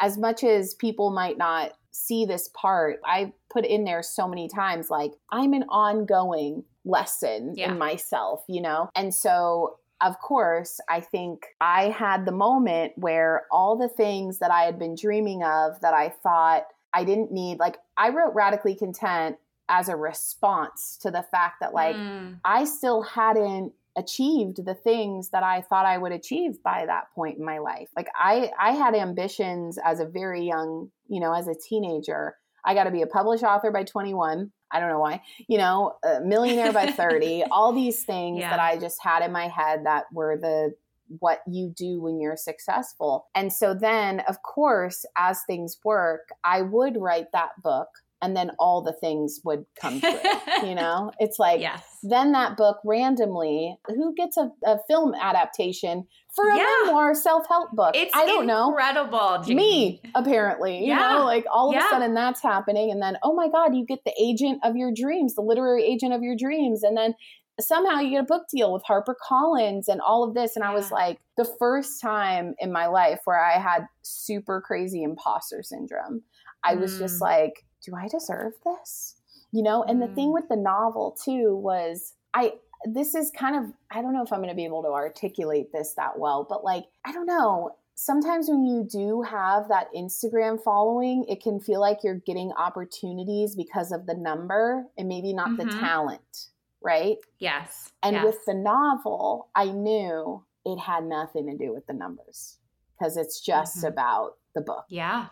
[0.00, 4.48] as much as people might not see this part, I put in there so many
[4.48, 7.72] times like I'm an ongoing lesson Yeah.
[7.72, 8.88] in myself, you know?
[8.94, 14.50] And so of course, I think I had the moment where all the things that
[14.50, 18.74] I had been dreaming of that I thought I didn't need, like I wrote Radically
[18.74, 19.36] Content
[19.68, 22.40] as a response to the fact that like Mm.
[22.44, 27.38] I still hadn't achieved the things that I thought I would achieve by that point
[27.38, 27.88] in my life.
[27.96, 32.36] Like I I had ambitions as a very young, you know, as a teenager.
[32.64, 34.52] I got to be a published author by 21.
[34.70, 35.22] I don't know why.
[35.48, 37.44] You know, a millionaire by 30.
[37.50, 38.50] all these things Yeah.
[38.50, 40.74] that I just had in my head that were the
[41.18, 43.26] what you do when you're successful.
[43.34, 47.88] And so then, of course, as things work, I would write that book
[48.22, 50.18] and then all the things would come through.
[50.68, 51.82] you know, it's like yes.
[52.02, 56.66] then that book randomly, who gets a, a film adaptation for a yeah.
[56.84, 57.94] memoir self help book?
[57.94, 58.68] It's I don't know.
[58.68, 60.86] Incredible, me apparently.
[60.86, 61.12] Yeah.
[61.12, 61.86] You know, like all of yeah.
[61.86, 64.92] a sudden that's happening, and then oh my god, you get the agent of your
[64.94, 67.14] dreams, the literary agent of your dreams, and then
[67.60, 70.56] somehow you get a book deal with HarperCollins and all of this.
[70.56, 75.02] And I was like, the first time in my life where I had super crazy
[75.02, 76.22] imposter syndrome,
[76.64, 77.22] I was just mm.
[77.22, 79.16] like, do I deserve this?
[79.52, 80.08] You know, and mm.
[80.08, 80.34] the thing mm.
[80.34, 84.38] with the novel too was I this is kind of I don't know if I'm
[84.38, 88.48] going to be able to articulate this that well, but like I don't know, sometimes
[88.48, 93.92] when you do have that Instagram following, it can feel like you're getting opportunities because
[93.92, 95.68] of the number and maybe not mm-hmm.
[95.68, 96.46] the talent,
[96.82, 97.18] right?
[97.38, 97.92] Yes.
[98.02, 98.24] And yes.
[98.24, 102.56] with the novel, I knew it had nothing to do with the numbers
[102.98, 103.88] because it's just mm-hmm.
[103.88, 104.86] about the book.
[104.88, 105.26] Yeah.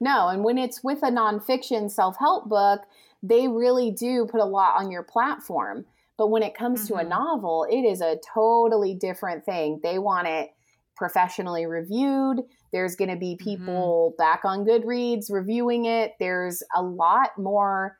[0.00, 2.82] No, and when it's with a nonfiction self help book,
[3.22, 5.84] they really do put a lot on your platform.
[6.16, 6.94] But when it comes mm-hmm.
[6.94, 7.10] to a mm-hmm.
[7.10, 9.80] novel, it is a totally different thing.
[9.82, 10.50] They want it
[10.96, 12.42] professionally reviewed.
[12.72, 13.50] There's going to be mm-hmm.
[13.50, 14.22] people mm-hmm.
[14.22, 16.14] back on Goodreads reviewing it.
[16.18, 17.97] There's a lot more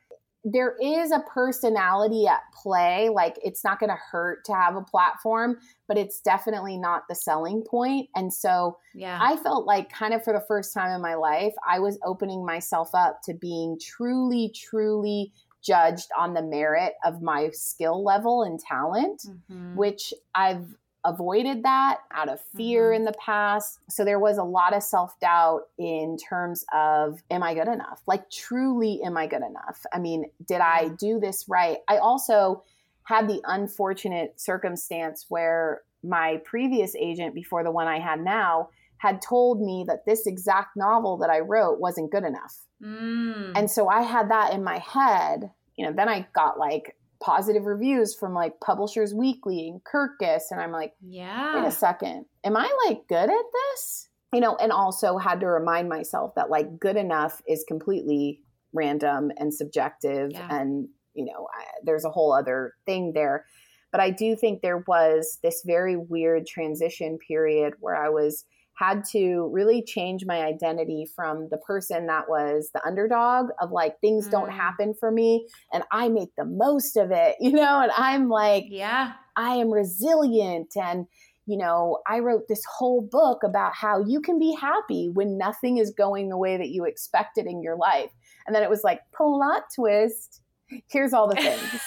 [0.52, 3.08] there is a personality at play.
[3.08, 7.14] Like it's not going to hurt to have a platform, but it's definitely not the
[7.14, 8.08] selling point.
[8.14, 9.18] And so yeah.
[9.20, 12.44] I felt like, kind of for the first time in my life, I was opening
[12.44, 15.32] myself up to being truly, truly
[15.62, 19.76] judged on the merit of my skill level and talent, mm-hmm.
[19.76, 20.66] which I've
[21.04, 22.96] avoided that out of fear mm-hmm.
[22.96, 23.78] in the past.
[23.88, 28.02] So there was a lot of self doubt in terms of, am I good enough?
[28.06, 29.84] Like, truly, am I good enough?
[29.92, 31.78] I mean, did I do this right?
[31.88, 32.64] I also
[33.04, 39.22] had the unfortunate circumstance where my previous agent, before the one I had now, had
[39.22, 42.66] told me that this exact novel that I wrote wasn't good enough.
[42.82, 43.52] Mm.
[43.56, 45.50] And so I had that in my head.
[45.76, 50.50] You know, then I got like positive reviews from like Publishers Weekly and Kirkus.
[50.50, 52.26] And I'm like, yeah, wait a second.
[52.44, 54.08] Am I like good at this?
[54.32, 58.40] You know, and also had to remind myself that like good enough is completely
[58.72, 60.30] random and subjective.
[60.32, 60.48] Yeah.
[60.50, 63.46] And, you know, I, there's a whole other thing there.
[63.90, 68.44] But I do think there was this very weird transition period where I was
[68.78, 74.00] had to really change my identity from the person that was the underdog of like
[74.00, 74.30] things mm.
[74.30, 78.28] don't happen for me and I make the most of it, you know, and I'm
[78.28, 81.06] like, yeah, I am resilient and
[81.46, 85.78] you know, I wrote this whole book about how you can be happy when nothing
[85.78, 88.10] is going the way that you expected in your life.
[88.46, 90.42] And then it was like, plot twist,
[90.90, 91.80] here's all the things.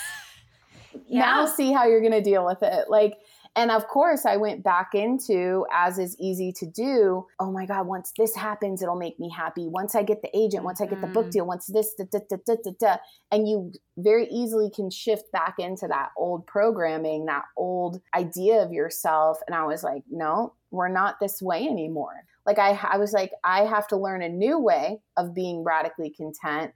[1.07, 1.19] yeah.
[1.19, 2.89] Now see how you're going to deal with it.
[2.89, 3.13] Like,
[3.55, 7.85] and of course, I went back into, as is easy to do, oh my God,
[7.85, 9.67] once this happens, it'll make me happy.
[9.67, 11.31] Once I get the agent, once I get the book mm.
[11.31, 12.97] deal, once this, da, da, da, da, da, da.
[13.29, 18.71] and you very easily can shift back into that old programming, that old idea of
[18.71, 19.39] yourself.
[19.47, 22.23] And I was like, no, we're not this way anymore.
[22.45, 26.09] Like I, I was like, I have to learn a new way of being radically
[26.09, 26.71] content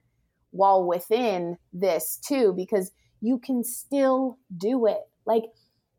[0.51, 4.99] while within this too, because you can still do it.
[5.25, 5.45] Like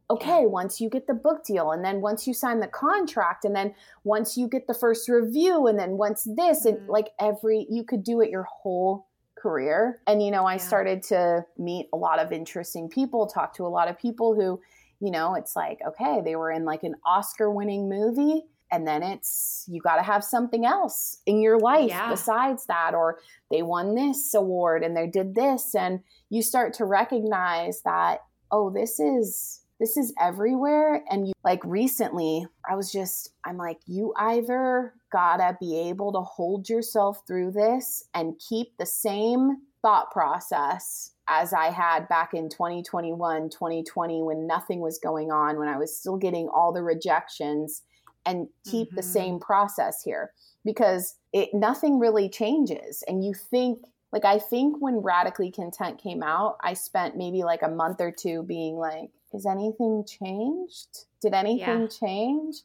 [0.09, 3.57] okay, once you get the book deal, and then once you sign the contract, and
[3.57, 6.77] then once you get the first review, and then once this, mm-hmm.
[6.77, 10.01] and like every, you could do it your whole career.
[10.07, 10.59] And, you know, I yeah.
[10.59, 14.61] started to meet a lot of interesting people, talk to a lot of people who,
[15.01, 18.45] you know, it's like, okay, they were in like an Oscar winning movie.
[18.73, 22.11] And then it's, you got to have something else in your life yeah.
[22.11, 22.95] besides that.
[22.95, 23.19] Or
[23.51, 25.75] they won this award and they did this.
[25.75, 31.02] And you start to recognize that, oh, this is, this is everywhere.
[31.10, 36.20] And you, like recently, I was just, I'm like, you either gotta be able to
[36.20, 42.48] hold yourself through this and keep the same thought process as I had back in
[42.48, 47.82] 2021, 2020, when nothing was going on, when I was still getting all the rejections,
[48.26, 48.96] and keep mm-hmm.
[48.96, 50.32] the same process here
[50.64, 53.04] because it nothing really changes.
[53.06, 53.78] And you think
[54.12, 58.10] like I think when Radically Content came out, I spent maybe like a month or
[58.10, 61.06] two being like, is anything changed?
[61.20, 61.86] Did anything yeah.
[61.88, 62.56] change?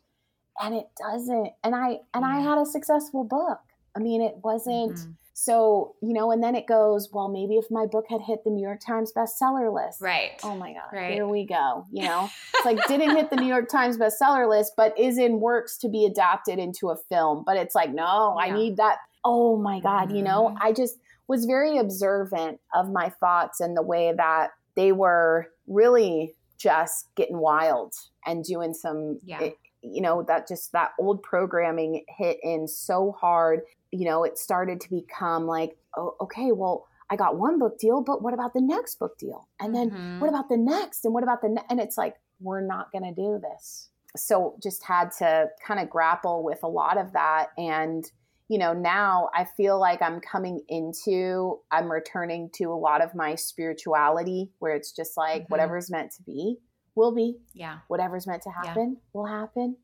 [0.62, 1.52] And it doesn't.
[1.64, 2.28] And I and yeah.
[2.28, 3.60] I had a successful book.
[3.96, 5.12] I mean, it wasn't mm-hmm.
[5.34, 8.50] so, you know, and then it goes, well, maybe if my book had hit the
[8.52, 10.02] New York Times bestseller list.
[10.02, 10.32] Right.
[10.44, 10.94] Oh my God.
[10.94, 11.14] Right.
[11.14, 11.86] Here we go.
[11.92, 15.40] You know, it's like didn't hit the New York Times bestseller list, but is in
[15.40, 17.44] works to be adapted into a film.
[17.46, 18.46] But it's like, no, yeah.
[18.46, 18.98] I need that.
[19.24, 20.08] Oh my God.
[20.08, 20.18] Mm-hmm.
[20.18, 20.58] You know, mm-hmm.
[20.62, 20.98] I just
[21.28, 27.38] was very observant of my thoughts and the way that they were really just getting
[27.38, 27.94] wild
[28.26, 29.42] and doing some yeah.
[29.42, 34.38] It, you know that just that old programming hit in so hard you know it
[34.38, 38.54] started to become like oh, okay well I got one book deal, but what about
[38.54, 39.50] the next book deal?
[39.60, 40.22] And then mm-hmm.
[40.22, 41.04] what about the next?
[41.04, 41.66] And what about the ne-?
[41.70, 43.90] and it's like we're not going to do this.
[44.16, 48.10] So just had to kind of grapple with a lot of that and
[48.52, 53.16] you know, now I feel like I'm coming into, I'm returning to a lot of
[53.16, 55.54] my spirituality where it's just like mm-hmm.
[55.54, 56.58] whatever's meant to be
[56.94, 57.38] will be.
[57.54, 57.78] Yeah.
[57.88, 59.02] Whatever's meant to happen yeah.
[59.14, 59.78] will happen.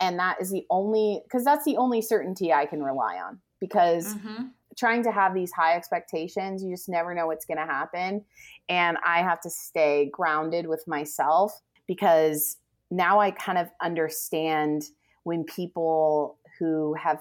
[0.00, 4.14] And that is the only, because that's the only certainty I can rely on because
[4.14, 4.44] mm-hmm.
[4.78, 8.24] trying to have these high expectations, you just never know what's going to happen.
[8.70, 12.56] And I have to stay grounded with myself because
[12.90, 14.84] now I kind of understand
[15.24, 17.20] when people who have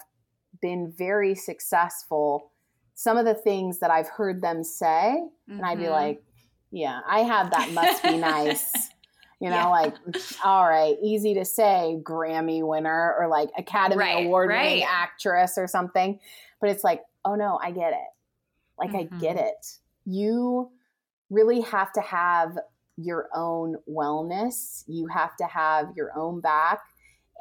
[0.63, 2.49] been very successful,
[2.95, 5.57] some of the things that I've heard them say, mm-hmm.
[5.57, 5.91] and I'd be mm-hmm.
[5.91, 6.23] like,
[6.71, 8.71] yeah, I have that must be nice.
[9.39, 9.67] You know, yeah.
[9.67, 9.95] like,
[10.45, 14.87] all right, easy to say, Grammy winner or like Academy right, Award winning right.
[14.89, 16.17] actress or something.
[16.61, 18.07] But it's like, oh no, I get it.
[18.79, 19.15] Like, mm-hmm.
[19.15, 19.45] I get mm-hmm.
[19.45, 19.79] it.
[20.05, 20.71] You
[21.29, 22.57] really have to have
[22.95, 24.85] your own wellness.
[24.87, 26.79] You have to have your own back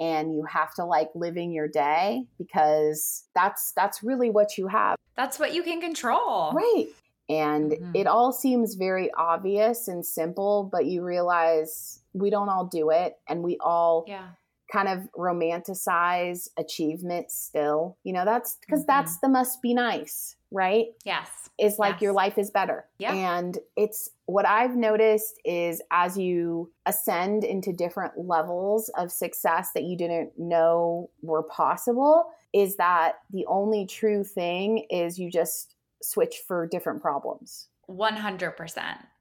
[0.01, 4.97] and you have to like living your day because that's that's really what you have
[5.17, 6.87] that's what you can control right
[7.29, 7.93] and mm-hmm.
[7.95, 13.17] it all seems very obvious and simple but you realize we don't all do it
[13.29, 14.29] and we all yeah
[14.73, 18.87] kind of romanticize achievement still you know that's because mm-hmm.
[18.87, 21.29] that's the must be nice right yes
[21.59, 22.03] is like yes.
[22.03, 23.13] your life is better yeah.
[23.13, 29.85] and it's what I've noticed is as you ascend into different levels of success that
[29.85, 32.25] you didn't know were possible,
[32.55, 37.69] is that the only true thing is you just switch for different problems.
[37.91, 38.55] 100%.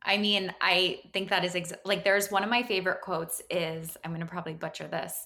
[0.04, 3.98] I mean, I think that is ex- like there's one of my favorite quotes is
[4.06, 5.26] I'm going to probably butcher this.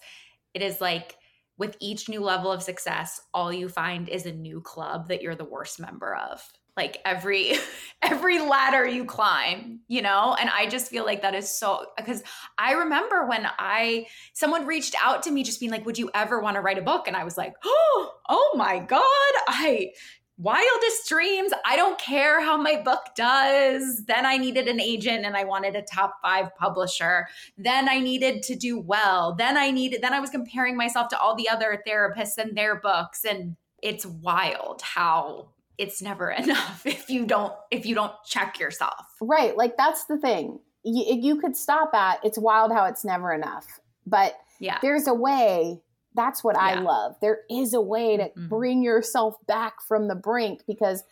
[0.55, 1.15] It is like
[1.59, 5.35] with each new level of success, all you find is a new club that you're
[5.35, 6.41] the worst member of
[6.77, 7.53] like every
[8.01, 10.35] every ladder you climb you know?
[10.39, 12.23] And i just feel like that is so because
[12.57, 16.39] i remember when i someone reached out to me just being like would you ever
[16.39, 17.07] want to write a book?
[17.07, 19.01] And i was like oh oh my god
[19.47, 19.91] i
[20.37, 21.53] wildest dreams.
[21.65, 24.03] I don't care how my book does.
[24.05, 27.27] Then i needed an agent and i wanted a top 5 publisher.
[27.57, 29.33] Then i needed to do well.
[29.33, 32.75] Then i needed then i was comparing myself to all the other therapists and their
[32.75, 33.23] books.
[33.23, 39.05] And it's wild how it's never enough if you don't if you don't check yourself
[39.21, 43.33] right like that's the thing you, you could stop at it's wild how it's never
[43.33, 43.65] enough
[44.05, 45.79] but yeah there's a way
[46.13, 46.63] that's what yeah.
[46.63, 48.47] i love there is a way to mm-hmm.
[48.47, 51.03] bring yourself back from the brink because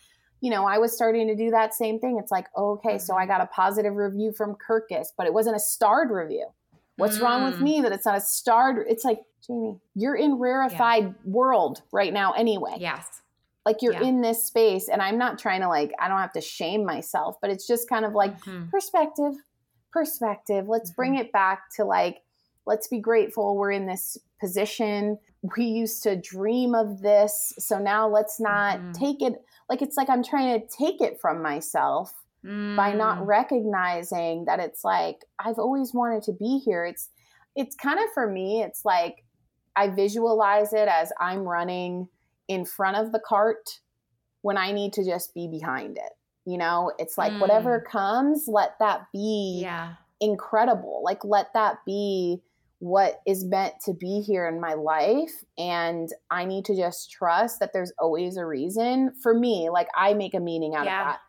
[0.42, 3.00] you know i was starting to do that same thing it's like okay mm-hmm.
[3.00, 3.32] so i mm-hmm.
[3.32, 6.48] got a positive review from kirkus but it wasn't a starred review
[6.98, 7.24] what's mm.
[7.24, 7.62] wrong with mm.
[7.62, 11.12] me that it's not a starred it's like jamie you're in rarefied yeah.
[11.26, 13.23] world right now anyway yes
[13.66, 14.04] like you're yeah.
[14.04, 17.36] in this space and i'm not trying to like i don't have to shame myself
[17.42, 18.70] but it's just kind of like mm-hmm.
[18.70, 19.34] perspective
[19.92, 21.02] perspective let's mm-hmm.
[21.02, 22.22] bring it back to like
[22.66, 25.18] let's be grateful we're in this position
[25.56, 28.92] we used to dream of this so now let's not mm-hmm.
[28.92, 29.34] take it
[29.70, 32.14] like it's like i'm trying to take it from myself
[32.76, 33.26] by not mm.
[33.26, 37.10] recognizing that it's like i've always wanted to be here it's
[37.56, 39.24] it's kind of for me it's like
[39.78, 42.06] i visualize it as i'm running
[42.48, 43.80] in front of the cart
[44.42, 46.12] when I need to just be behind it.
[46.46, 47.40] You know, it's like mm.
[47.40, 49.94] whatever comes, let that be yeah.
[50.20, 51.02] incredible.
[51.04, 52.42] Like, let that be
[52.80, 55.32] what is meant to be here in my life.
[55.58, 59.70] And I need to just trust that there's always a reason for me.
[59.72, 61.02] Like, I make a meaning out yeah.
[61.02, 61.20] of that.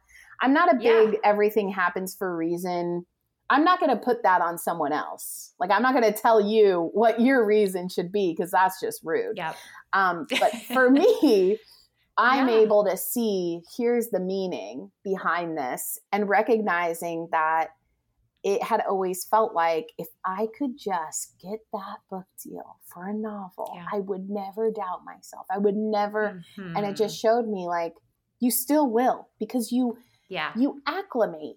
[0.40, 1.18] I'm not a big yeah.
[1.22, 3.06] everything happens for a reason.
[3.54, 5.54] I'm not going to put that on someone else.
[5.60, 9.00] Like, I'm not going to tell you what your reason should be because that's just
[9.04, 9.36] rude.
[9.36, 9.54] Yeah.
[9.92, 11.58] Um, but for me,
[12.18, 12.56] I'm yeah.
[12.56, 17.68] able to see here's the meaning behind this and recognizing that
[18.42, 23.14] it had always felt like if I could just get that book deal for a
[23.14, 23.86] novel, yeah.
[23.92, 25.46] I would never doubt myself.
[25.48, 26.76] I would never mm-hmm.
[26.76, 27.28] and it just mm-hmm.
[27.28, 27.94] showed me like
[28.40, 29.96] you still will because you
[30.28, 30.50] yeah.
[30.56, 31.56] you acclimate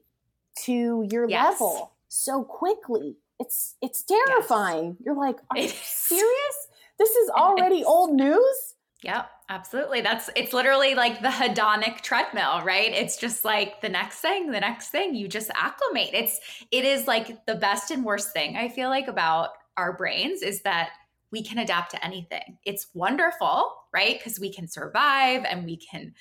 [0.66, 1.60] to your yes.
[1.60, 3.18] level so quickly.
[3.40, 4.98] It's it's terrifying.
[5.00, 5.06] Yes.
[5.06, 6.68] You're like, are you serious?
[6.98, 8.74] This is already old news?
[9.04, 10.02] Yep, absolutely.
[10.02, 12.92] That's it's literally like the hedonic treadmill, right?
[12.92, 16.10] It's just like the next thing, the next thing, you just acclimate.
[16.14, 16.40] It's
[16.72, 20.62] it is like the best and worst thing I feel like about our brains is
[20.64, 20.90] that
[21.32, 22.58] we can adapt to anything.
[22.66, 24.18] It's wonderful, right?
[24.18, 26.14] Because we can survive and we can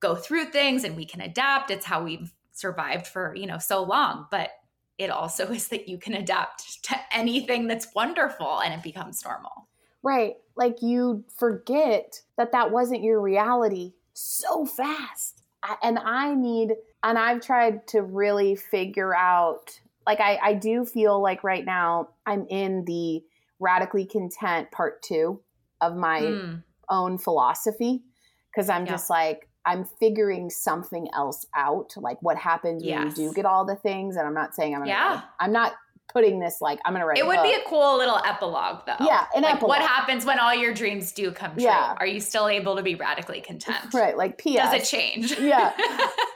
[0.00, 1.70] go through things and we can adapt.
[1.70, 4.50] It's how we've survived for, you know, so long, but
[4.98, 9.68] it also is that you can adapt to anything that's wonderful and it becomes normal.
[10.02, 10.34] Right.
[10.56, 15.42] Like you forget that that wasn't your reality so fast.
[15.82, 21.20] and I need, and I've tried to really figure out, like, I, I do feel
[21.20, 23.22] like right now I'm in the
[23.58, 25.40] radically content part two
[25.80, 26.62] of my mm.
[26.88, 28.02] own philosophy
[28.50, 28.92] because I'm yeah.
[28.92, 32.98] just like, I'm figuring something else out, like what happens yes.
[32.98, 34.16] when you do get all the things.
[34.16, 35.22] And I'm not saying I'm gonna, yeah.
[35.40, 35.74] I'm not
[36.12, 37.18] putting this like I'm gonna write.
[37.18, 39.04] It would be a cool little epilogue though.
[39.04, 39.80] Yeah, an like, epilogue.
[39.80, 41.64] What happens when all your dreams do come true?
[41.64, 41.94] Yeah.
[41.98, 43.92] Are you still able to be radically content?
[43.92, 44.16] Right.
[44.16, 44.72] Like P.S.
[44.72, 45.38] Does it change?
[45.38, 45.72] Yeah.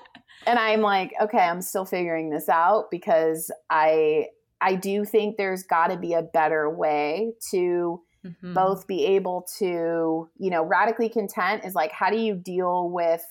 [0.47, 4.27] and I'm like, okay, I'm still figuring this out because I
[4.61, 8.55] I do think there's got to be a better way to mm-hmm.
[8.55, 13.25] both be able to, you know, radically content is like how do you deal with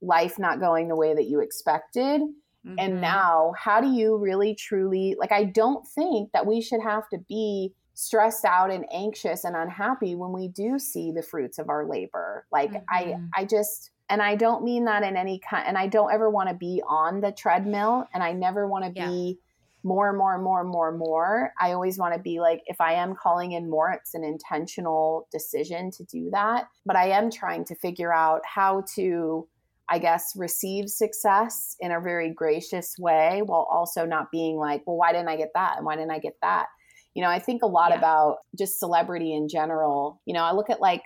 [0.00, 2.22] life not going the way that you expected?
[2.66, 2.74] Mm-hmm.
[2.78, 5.32] And now, how do you really truly like?
[5.32, 10.14] I don't think that we should have to be stressed out and anxious and unhappy
[10.14, 12.46] when we do see the fruits of our labor.
[12.52, 12.84] Like, mm-hmm.
[12.88, 16.30] I, I just, and I don't mean that in any kind, and I don't ever
[16.30, 19.08] want to be on the treadmill, and I never want to yeah.
[19.08, 19.38] be
[19.84, 21.52] more and more and more and more and more.
[21.60, 25.28] I always want to be like, if I am calling in more, it's an intentional
[25.32, 26.68] decision to do that.
[26.86, 29.48] But I am trying to figure out how to
[29.92, 34.96] I guess, receive success in a very gracious way while also not being like, well,
[34.96, 35.76] why didn't I get that?
[35.76, 36.68] And why didn't I get that?
[37.14, 37.98] You know, I think a lot yeah.
[37.98, 40.18] about just celebrity in general.
[40.24, 41.02] You know, I look at like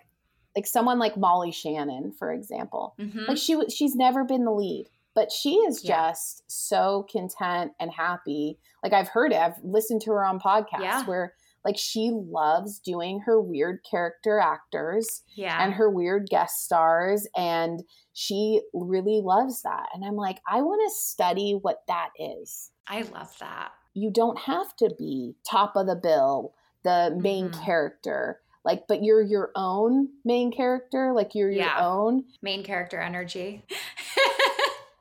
[0.54, 2.94] like someone like Molly Shannon, for example.
[3.00, 3.24] Mm-hmm.
[3.26, 6.10] Like she she's never been the lead, but she is yeah.
[6.10, 8.58] just so content and happy.
[8.84, 11.04] Like I've heard it, I've listened to her on podcasts yeah.
[11.06, 11.32] where
[11.64, 15.64] like she loves doing her weird character actors yeah.
[15.64, 19.86] and her weird guest stars and she really loves that.
[19.94, 22.70] And I'm like, I want to study what that is.
[22.86, 23.72] I love that.
[23.94, 26.52] You don't have to be top of the bill,
[26.84, 27.64] the main mm-hmm.
[27.64, 31.78] character like but you're your own main character like you're yeah.
[31.78, 33.64] your own main character energy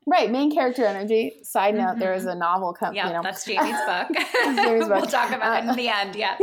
[0.08, 1.34] Right, main character energy.
[1.42, 2.00] Side note: mm-hmm.
[2.00, 2.98] there is a novel company.
[2.98, 3.22] Yeah, you know.
[3.24, 4.08] that's Jamie's book.
[4.44, 4.90] Jamie's book.
[5.02, 6.16] we'll talk about it in the end.
[6.16, 6.40] Yes.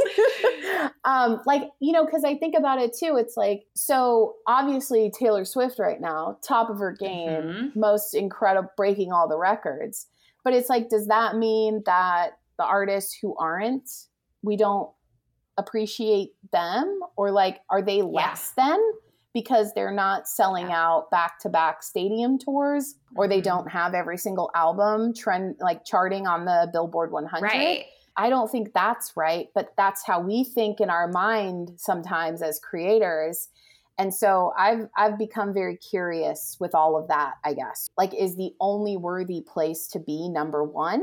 [1.04, 3.16] um, like you know, because I think about it too.
[3.18, 7.78] It's like so obviously Taylor Swift right now, top of her game, mm-hmm.
[7.78, 10.08] most incredible, breaking all the records.
[10.42, 13.88] But it's like, does that mean that the artists who aren't,
[14.42, 14.90] we don't
[15.56, 18.70] appreciate them, or like, are they less yeah.
[18.70, 18.92] than?
[19.34, 20.80] Because they're not selling yeah.
[20.80, 23.44] out back to back stadium tours or they mm-hmm.
[23.44, 27.42] don't have every single album trend like charting on the Billboard 100.
[27.42, 27.86] Right.
[28.16, 32.58] I don't think that's right, but that's how we think in our mind sometimes as
[32.58, 33.48] creators.
[33.98, 37.88] And so I've I've become very curious with all of that, I guess.
[37.96, 41.02] Like is the only worthy place to be number 1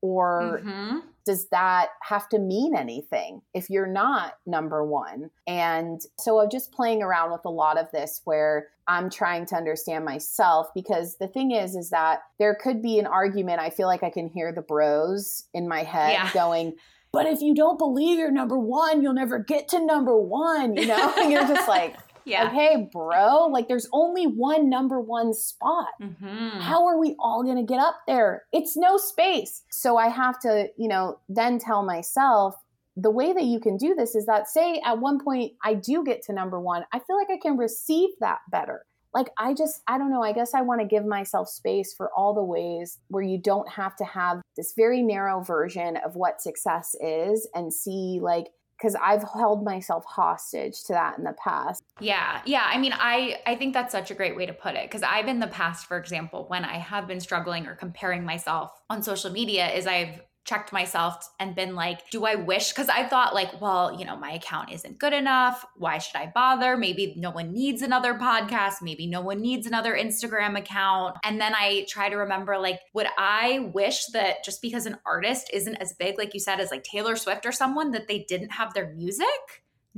[0.00, 5.30] or mm-hmm does that have to mean anything if you're not number one?
[5.46, 9.56] And so I'm just playing around with a lot of this where I'm trying to
[9.56, 13.60] understand myself because the thing is, is that there could be an argument.
[13.60, 16.32] I feel like I can hear the bros in my head yeah.
[16.32, 16.74] going,
[17.12, 20.86] but if you don't believe you're number one, you'll never get to number one, you
[20.86, 21.14] know?
[21.18, 21.96] and you're just like,
[22.26, 22.48] yeah.
[22.48, 25.88] Okay, bro, like there's only one number one spot.
[26.02, 26.60] Mm-hmm.
[26.60, 28.44] How are we all going to get up there?
[28.52, 29.62] It's no space.
[29.70, 32.56] So I have to, you know, then tell myself
[32.96, 36.04] the way that you can do this is that, say, at one point I do
[36.04, 38.84] get to number one, I feel like I can receive that better.
[39.14, 42.10] Like, I just, I don't know, I guess I want to give myself space for
[42.14, 46.42] all the ways where you don't have to have this very narrow version of what
[46.42, 48.48] success is and see, like,
[48.78, 51.82] because I've held myself hostage to that in the past.
[52.00, 52.40] Yeah.
[52.44, 55.02] Yeah, I mean, I I think that's such a great way to put it cuz
[55.02, 59.02] I've in the past for example, when I have been struggling or comparing myself on
[59.02, 62.70] social media is I've checked myself and been like, do I wish?
[62.70, 65.64] Because I thought, like, well, you know, my account isn't good enough.
[65.76, 66.76] Why should I bother?
[66.76, 68.80] Maybe no one needs another podcast.
[68.80, 71.16] Maybe no one needs another Instagram account.
[71.24, 75.50] And then I try to remember, like, would I wish that just because an artist
[75.52, 78.50] isn't as big, like you said, as like Taylor Swift or someone, that they didn't
[78.52, 79.26] have their music?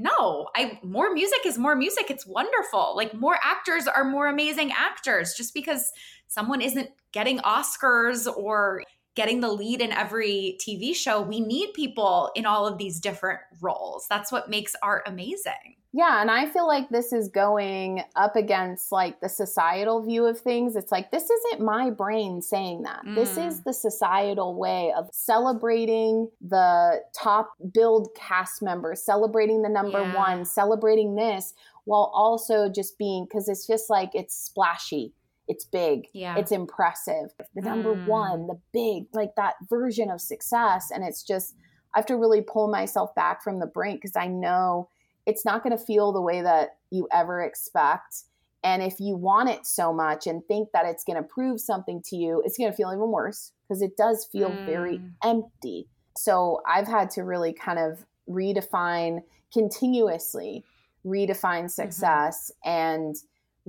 [0.01, 4.71] no i more music is more music it's wonderful like more actors are more amazing
[4.71, 5.91] actors just because
[6.29, 8.85] someone isn't getting oscars or
[9.19, 13.41] getting the lead in every TV show, we need people in all of these different
[13.61, 14.07] roles.
[14.09, 15.75] That's what makes art amazing.
[15.93, 20.39] Yeah, and I feel like this is going up against like the societal view of
[20.39, 20.77] things.
[20.77, 23.05] It's like this isn't my brain saying that.
[23.05, 23.17] Mm.
[23.17, 23.65] This is mm.
[23.65, 30.15] the societal way of celebrating the top build cast members, celebrating the number yeah.
[30.15, 31.55] 1, celebrating this
[31.87, 35.13] while also just being cuz it's just like it's splashy
[35.49, 38.07] it's big yeah it's impressive the number mm.
[38.07, 41.55] one the big like that version of success and it's just
[41.95, 44.89] i have to really pull myself back from the brink because i know
[45.27, 48.25] it's not going to feel the way that you ever expect
[48.65, 52.03] And if you want it so much and think that it's going to prove something
[52.07, 54.67] to you, it's going to feel even worse because it does feel mm.
[54.67, 55.87] very empty.
[56.17, 59.21] So I've had to really kind of redefine
[59.53, 60.65] continuously,
[61.07, 61.67] redefine mm-hmm.
[61.69, 62.71] success mm-hmm.
[62.71, 63.17] and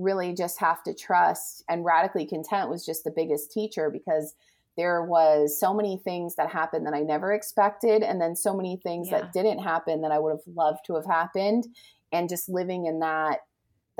[0.00, 1.64] really just have to trust.
[1.68, 4.34] And radically content was just the biggest teacher because
[4.76, 8.80] there was so many things that happened that I never expected, and then so many
[8.82, 9.20] things yeah.
[9.20, 11.66] that didn't happen that I would have loved to have happened.
[12.12, 13.40] And just living in that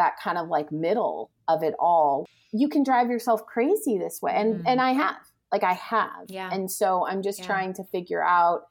[0.01, 2.27] that kind of like middle of it all.
[2.53, 4.33] You can drive yourself crazy this way.
[4.35, 4.63] And mm.
[4.67, 5.17] and I have.
[5.53, 6.27] Like I have.
[6.29, 6.49] Yeah.
[6.53, 7.47] And so I'm just yeah.
[7.47, 8.63] trying to figure out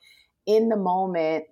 [0.45, 1.45] in the moment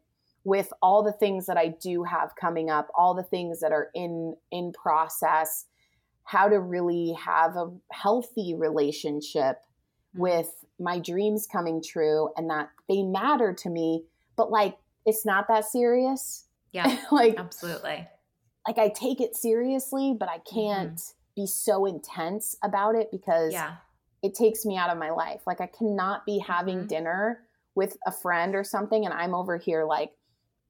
[0.44, 3.90] with all the things that I do have coming up, all the things that are
[3.94, 5.66] in in process,
[6.28, 9.62] how to really have a healthy relationship
[10.16, 10.20] mm.
[10.20, 10.50] with
[10.80, 14.04] my dreams coming true and that they matter to me,
[14.36, 16.46] but like it's not that serious.
[16.74, 17.00] Yeah.
[17.12, 18.08] like absolutely
[18.68, 21.42] like I take it seriously, but I can't mm-hmm.
[21.42, 23.76] be so intense about it because yeah.
[24.22, 25.42] it takes me out of my life.
[25.48, 26.88] Like I cannot be having mm-hmm.
[26.88, 27.40] dinner
[27.76, 30.12] with a friend or something and I'm over here like,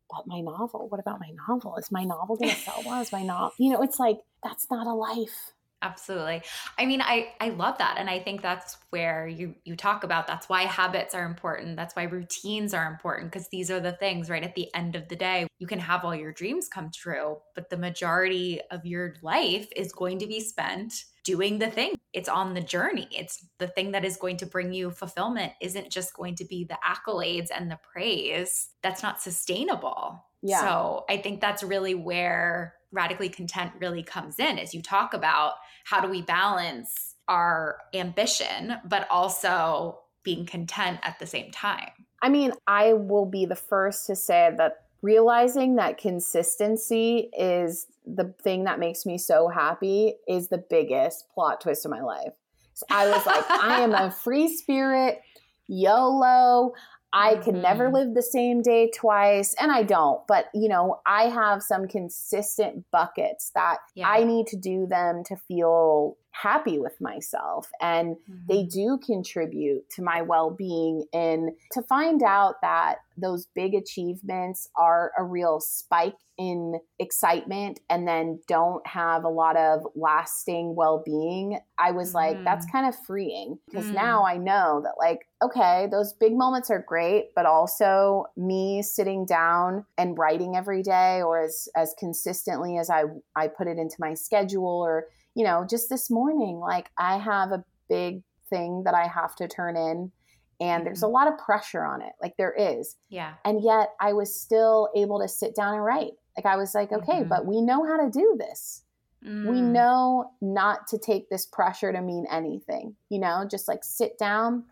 [0.09, 1.75] but my novel, what about my novel?
[1.77, 3.01] Is my novel gonna sell well?
[3.01, 5.53] Is my novel you know, it's like that's not a life.
[5.83, 6.41] Absolutely.
[6.79, 10.25] I mean, I I love that and I think that's where you you talk about
[10.25, 11.75] that's why habits are important.
[11.75, 15.07] That's why routines are important because these are the things right at the end of
[15.07, 15.47] the day.
[15.59, 19.91] You can have all your dreams come true, but the majority of your life is
[19.91, 21.93] going to be spent doing the thing.
[22.18, 23.07] It's on the journey.
[23.11, 26.63] It's the thing that is going to bring you fulfillment isn't just going to be
[26.63, 28.70] the accolades and the praise.
[28.82, 30.26] That's not sustainable.
[30.41, 30.61] Yeah.
[30.61, 35.53] So, I think that's really where radically content really comes in as you talk about
[35.86, 41.91] how do we balance our ambition but also being content at the same time
[42.22, 48.33] i mean i will be the first to say that realizing that consistency is the
[48.41, 52.33] thing that makes me so happy is the biggest plot twist of my life
[52.73, 55.21] so i was like i am a free spirit
[55.67, 56.73] yolo
[57.13, 57.43] I mm-hmm.
[57.43, 60.25] can never live the same day twice, and I don't.
[60.27, 64.09] But you know, I have some consistent buckets that yeah.
[64.09, 68.35] I need to do them to feel happy with myself and mm-hmm.
[68.47, 75.11] they do contribute to my well-being and to find out that those big achievements are
[75.17, 81.89] a real spike in excitement and then don't have a lot of lasting well-being i
[81.89, 82.17] was mm-hmm.
[82.17, 82.71] like that's mm.
[82.71, 83.95] kind of freeing because mm-hmm.
[83.95, 89.25] now i know that like okay those big moments are great but also me sitting
[89.25, 93.95] down and writing every day or as as consistently as i i put it into
[93.97, 95.07] my schedule or
[95.38, 99.47] you know, just this morning, like I have a big thing that I have to
[99.47, 100.11] turn in
[100.59, 101.13] and there's a mm-hmm.
[101.13, 102.13] lot of pressure on it.
[102.19, 102.95] Like there is.
[103.09, 103.35] Yeah.
[103.45, 106.13] And yet I was still able to sit down and write.
[106.35, 107.29] Like I was like, okay, mm-hmm.
[107.29, 108.81] but we know how to do this.
[109.23, 109.51] Mm.
[109.51, 114.17] We know not to take this pressure to mean anything, you know, just like sit
[114.17, 114.63] down,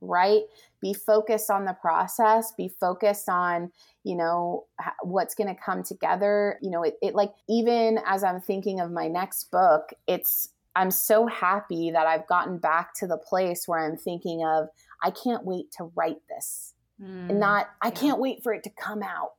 [0.00, 0.42] write,
[0.80, 3.70] be focused on the process, be focused on,
[4.06, 4.64] you know
[5.02, 8.92] what's going to come together you know it, it like even as i'm thinking of
[8.92, 13.84] my next book it's i'm so happy that i've gotten back to the place where
[13.84, 14.68] i'm thinking of
[15.02, 16.72] i can't wait to write this.
[17.02, 17.94] Mm, and not i yeah.
[17.94, 19.32] can't wait for it to come out.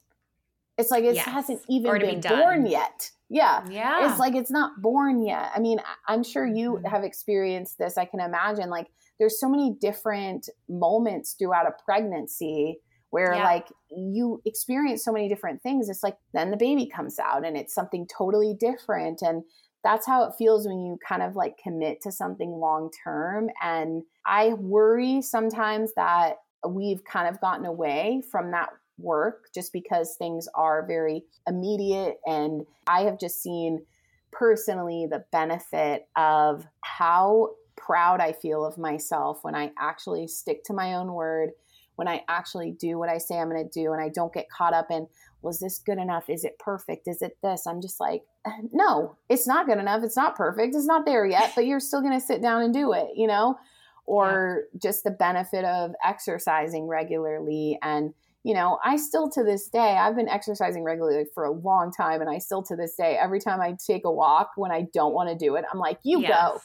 [0.77, 1.25] It's like it yes.
[1.25, 3.09] hasn't even been be born yet.
[3.29, 3.65] Yeah.
[3.67, 4.11] Yeah.
[4.11, 5.49] it's like it's not born yet.
[5.55, 6.85] I mean i'm sure you mm-hmm.
[6.87, 8.87] have experienced this i can imagine like
[9.19, 13.43] there's so many different moments throughout a pregnancy where yeah.
[13.43, 15.89] like you experience so many different things.
[15.89, 19.21] It's like then the baby comes out and it's something totally different.
[19.21, 19.43] And
[19.83, 24.03] that's how it feels when you kind of like commit to something long term and
[24.25, 26.37] i worry sometimes that
[26.67, 32.17] we've kind of gotten away from that work just because things are very immediate.
[32.25, 33.85] And i have just seen
[34.31, 37.51] personally the benefit of how
[37.87, 41.51] proud i feel of myself when i actually stick to my own word
[41.97, 44.49] when I actually do what I say I'm going to do and I don't get
[44.49, 45.07] caught up in,
[45.41, 46.29] was this good enough?
[46.29, 47.07] Is it perfect?
[47.07, 47.67] Is it this?
[47.67, 48.23] I'm just like,
[48.71, 50.03] no, it's not good enough.
[50.03, 50.75] It's not perfect.
[50.75, 53.27] It's not there yet, but you're still going to sit down and do it, you
[53.27, 53.57] know?
[54.05, 54.79] Or yeah.
[54.81, 58.13] just the benefit of exercising regularly and,
[58.43, 62.21] you know, I still to this day, I've been exercising regularly for a long time.
[62.21, 65.13] And I still to this day, every time I take a walk when I don't
[65.13, 66.29] want to do it, I'm like, you yes.
[66.29, 66.61] go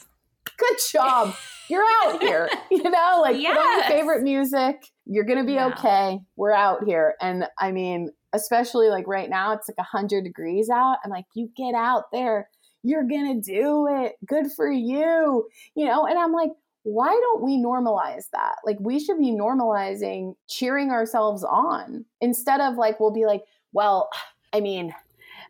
[0.57, 1.33] good job.
[1.69, 2.49] You're out here.
[2.71, 3.55] You know, like yes.
[3.55, 4.91] put on your favorite music.
[5.05, 5.67] You're gonna be yeah.
[5.67, 6.19] okay.
[6.35, 7.13] We're out here.
[7.21, 10.97] And I mean, especially like right now, it's like hundred degrees out.
[11.05, 12.49] I'm like, you get out there.
[12.81, 14.13] You're gonna do it.
[14.25, 15.47] Good for you.
[15.75, 16.49] You know, and I'm like,
[16.81, 18.55] why don't we normalize that?
[18.65, 24.09] Like we should be normalizing cheering ourselves on instead of like we'll be like, well,
[24.51, 24.93] I mean,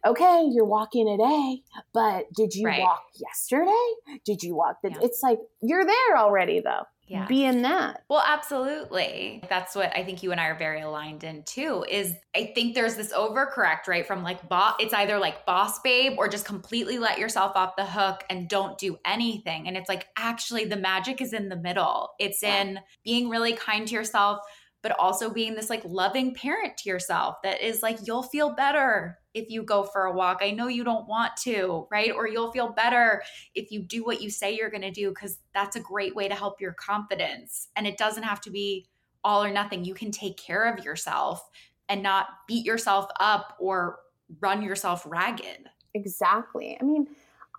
[0.05, 1.61] okay, you're walking today,
[1.93, 2.81] but did you right.
[2.81, 4.19] walk yesterday?
[4.25, 4.99] Did you walk the, yeah.
[5.01, 7.25] it's like, you're there already though yeah.
[7.25, 8.03] be in that.
[8.09, 9.43] Well, absolutely.
[9.49, 11.85] That's what I think you and I are very aligned in too.
[11.89, 14.05] Is I think there's this overcorrect, right?
[14.05, 17.85] From like boss, it's either like boss babe or just completely let yourself off the
[17.85, 19.67] hook and don't do anything.
[19.67, 22.11] And it's like actually the magic is in the middle.
[22.19, 22.61] It's yeah.
[22.61, 24.39] in being really kind to yourself,
[24.81, 29.19] but also being this like loving parent to yourself that is like, you'll feel better
[29.33, 30.39] if you go for a walk.
[30.41, 32.11] I know you don't want to, right?
[32.11, 33.23] Or you'll feel better
[33.55, 36.27] if you do what you say you're going to do, because that's a great way
[36.27, 37.69] to help your confidence.
[37.75, 38.85] And it doesn't have to be
[39.23, 39.85] all or nothing.
[39.85, 41.49] You can take care of yourself
[41.89, 43.99] and not beat yourself up or
[44.39, 45.69] run yourself ragged.
[45.93, 46.77] Exactly.
[46.79, 47.07] I mean,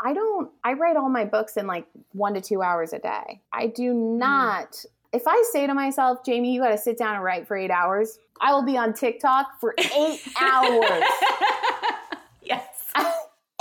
[0.05, 3.41] I don't, I write all my books in like one to two hours a day.
[3.53, 4.19] I do mm-hmm.
[4.19, 7.47] not mm if I say to myself, Jamie, you got to sit down and write
[7.47, 11.03] for eight hours, I will be on TikTok for eight hours.
[12.43, 12.93] yes.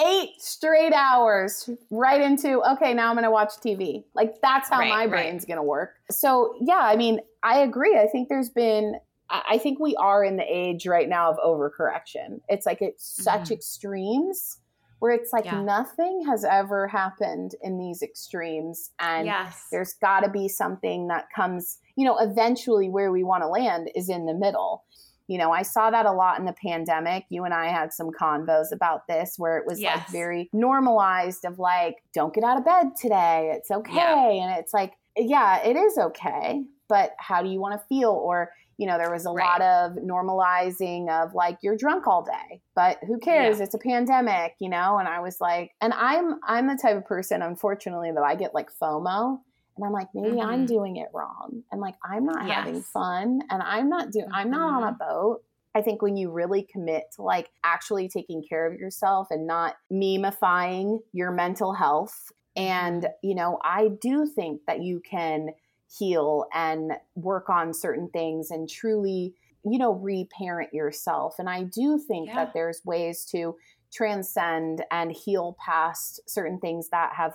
[0.06, 4.04] eight straight hours right into, okay, now I'm going to watch TV.
[4.16, 5.50] Like that's how right, my brain's right.
[5.50, 5.94] going to work.
[6.10, 7.98] So, yeah, I mean, I agree.
[7.98, 8.96] I think there's been,
[9.30, 12.42] I think we are in the age right now of overcorrection.
[12.50, 13.54] It's like it's such mm-hmm.
[13.54, 14.58] extremes
[15.04, 15.62] where it's like yeah.
[15.62, 19.68] nothing has ever happened in these extremes and yes.
[19.70, 23.90] there's got to be something that comes you know eventually where we want to land
[23.96, 24.86] is in the middle
[25.28, 28.12] you know i saw that a lot in the pandemic you and i had some
[28.18, 29.98] convos about this where it was yes.
[29.98, 34.30] like very normalized of like don't get out of bed today it's okay yeah.
[34.30, 38.52] and it's like yeah it is okay but how do you want to feel or
[38.78, 39.44] you know, there was a right.
[39.46, 43.58] lot of normalizing of like you're drunk all day, but who cares?
[43.58, 43.66] Yeah.
[43.66, 44.98] It's a pandemic, you know?
[44.98, 48.54] And I was like, and I'm I'm the type of person, unfortunately, that I get
[48.54, 49.40] like FOMO.
[49.76, 50.50] And I'm like, maybe mm-hmm.
[50.50, 51.64] I'm doing it wrong.
[51.72, 52.58] And like I'm not yes.
[52.58, 54.28] having fun and I'm not doing.
[54.34, 54.98] I'm not on a mm-hmm.
[55.00, 55.42] boat.
[55.76, 59.76] I think when you really commit to like actually taking care of yourself and not
[59.92, 62.16] memifying your mental health
[62.56, 63.28] and, mm-hmm.
[63.28, 65.50] you know, I do think that you can
[65.98, 69.34] heal and work on certain things and truly,
[69.66, 71.36] you know, reparent yourself.
[71.40, 72.36] And I do think yeah.
[72.36, 73.56] that there's ways to
[73.94, 77.34] transcend and heal past certain things that have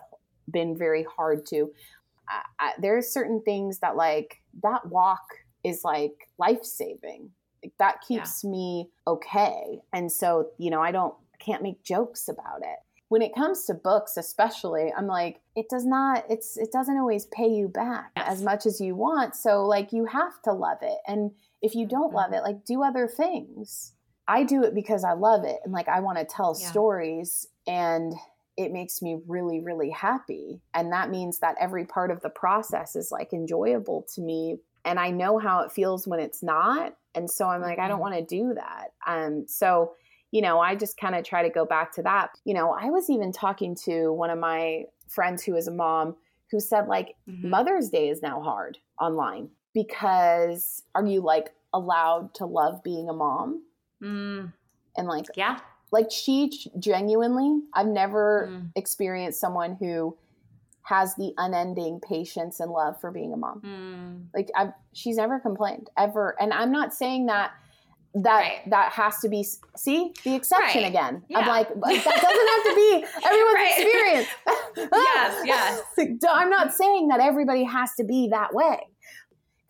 [0.50, 1.70] been very hard to.
[2.28, 5.22] I, I, there's certain things that like that walk
[5.64, 7.30] is like life saving.
[7.62, 8.50] Like, that keeps yeah.
[8.50, 9.80] me okay.
[9.92, 12.78] And so, you know, I don't can't make jokes about it
[13.08, 17.26] when it comes to books especially i'm like it does not it's it doesn't always
[17.26, 18.26] pay you back yes.
[18.28, 21.30] as much as you want so like you have to love it and
[21.62, 22.16] if you don't mm-hmm.
[22.16, 23.92] love it like do other things
[24.26, 26.68] i do it because i love it and like i want to tell yeah.
[26.68, 28.14] stories and
[28.56, 32.96] it makes me really really happy and that means that every part of the process
[32.96, 37.30] is like enjoyable to me and i know how it feels when it's not and
[37.30, 37.82] so i'm like mm-hmm.
[37.82, 38.12] i don't mm-hmm.
[38.12, 39.92] want to do that um so
[40.30, 42.30] you know, I just kind of try to go back to that.
[42.44, 46.16] You know, I was even talking to one of my friends who is a mom
[46.50, 47.48] who said, like, mm-hmm.
[47.48, 53.12] Mother's Day is now hard online because are you like allowed to love being a
[53.12, 53.62] mom?
[54.02, 54.52] Mm.
[54.96, 55.60] And like, yeah.
[55.90, 58.70] Like, she genuinely, I've never mm.
[58.76, 60.14] experienced someone who
[60.82, 63.62] has the unending patience and love for being a mom.
[63.64, 64.24] Mm.
[64.34, 66.36] Like, I've, she's never complained ever.
[66.38, 67.52] And I'm not saying that
[68.22, 68.70] that right.
[68.70, 69.44] that has to be
[69.76, 70.88] see the exception right.
[70.88, 71.22] again.
[71.28, 71.38] Yeah.
[71.38, 74.28] I'm like that doesn't have to be everyone's experience.
[74.92, 76.18] yes, yes.
[76.28, 78.78] I'm not saying that everybody has to be that way.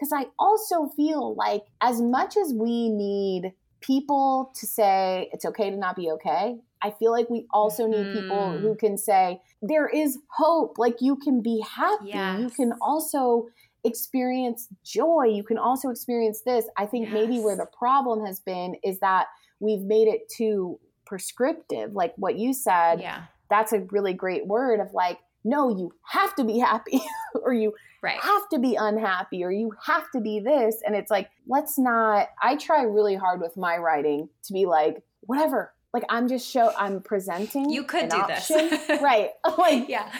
[0.00, 5.70] Cuz I also feel like as much as we need people to say it's okay
[5.70, 8.12] to not be okay, I feel like we also need mm.
[8.12, 12.10] people who can say there is hope, like you can be happy.
[12.10, 12.40] Yes.
[12.40, 13.48] You can also
[13.88, 15.24] experience joy.
[15.24, 16.66] You can also experience this.
[16.76, 17.14] I think yes.
[17.14, 19.26] maybe where the problem has been is that
[19.58, 21.94] we've made it too prescriptive.
[21.94, 23.24] Like what you said, yeah.
[23.50, 27.00] that's a really great word of like, no, you have to be happy
[27.42, 27.72] or you
[28.02, 28.20] right.
[28.20, 30.76] have to be unhappy or you have to be this.
[30.84, 35.02] And it's like, let's not, I try really hard with my writing to be like,
[35.22, 35.72] whatever.
[35.94, 37.70] Like I'm just show I'm presenting.
[37.70, 38.68] You could do option.
[38.68, 38.88] this.
[39.02, 39.30] right.
[39.58, 40.12] Like yeah.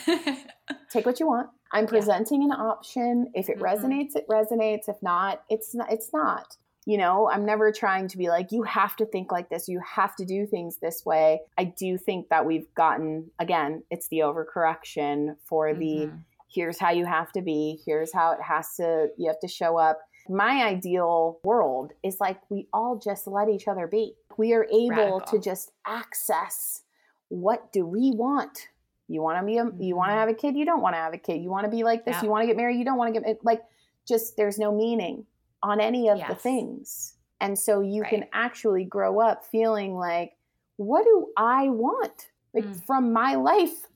[0.91, 2.49] take what you want I'm presenting yeah.
[2.49, 3.31] an option.
[3.35, 3.65] If it mm-hmm.
[3.65, 4.89] resonates, it resonates.
[4.89, 6.57] If not, it's not it's not.
[6.87, 9.81] You know, I'm never trying to be like you have to think like this, you
[9.81, 11.41] have to do things this way.
[11.59, 16.17] I do think that we've gotten again, it's the overcorrection for the mm-hmm.
[16.51, 19.77] here's how you have to be, here's how it has to you have to show
[19.77, 20.01] up.
[20.31, 24.15] My ideal world is like we all just let each other be.
[24.37, 25.21] We are able Radical.
[25.21, 26.83] to just access
[27.29, 28.69] what do we want
[29.09, 30.21] you want to be a, you want to mm-hmm.
[30.21, 31.43] have a kid, you don't want to have a kid.
[31.43, 32.23] You want to be like this, yeah.
[32.23, 33.63] you want to get married, you don't want to get like
[34.07, 35.25] just there's no meaning
[35.63, 36.29] on any of yes.
[36.29, 37.15] the things.
[37.41, 38.11] And so you right.
[38.11, 40.33] can actually grow up feeling like
[40.77, 42.29] what do I want?
[42.55, 42.87] Like mm.
[42.87, 43.87] from my life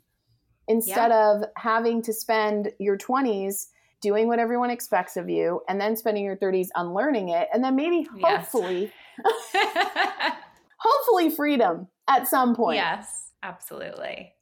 [0.68, 1.30] instead yeah.
[1.30, 3.66] of having to spend your 20s
[4.00, 7.76] doing what everyone expects of you and then spending your 30s unlearning it and then
[7.76, 8.92] maybe hopefully
[9.24, 9.54] yes.
[10.78, 12.76] hopefully freedom at some point.
[12.76, 14.32] Yes, absolutely.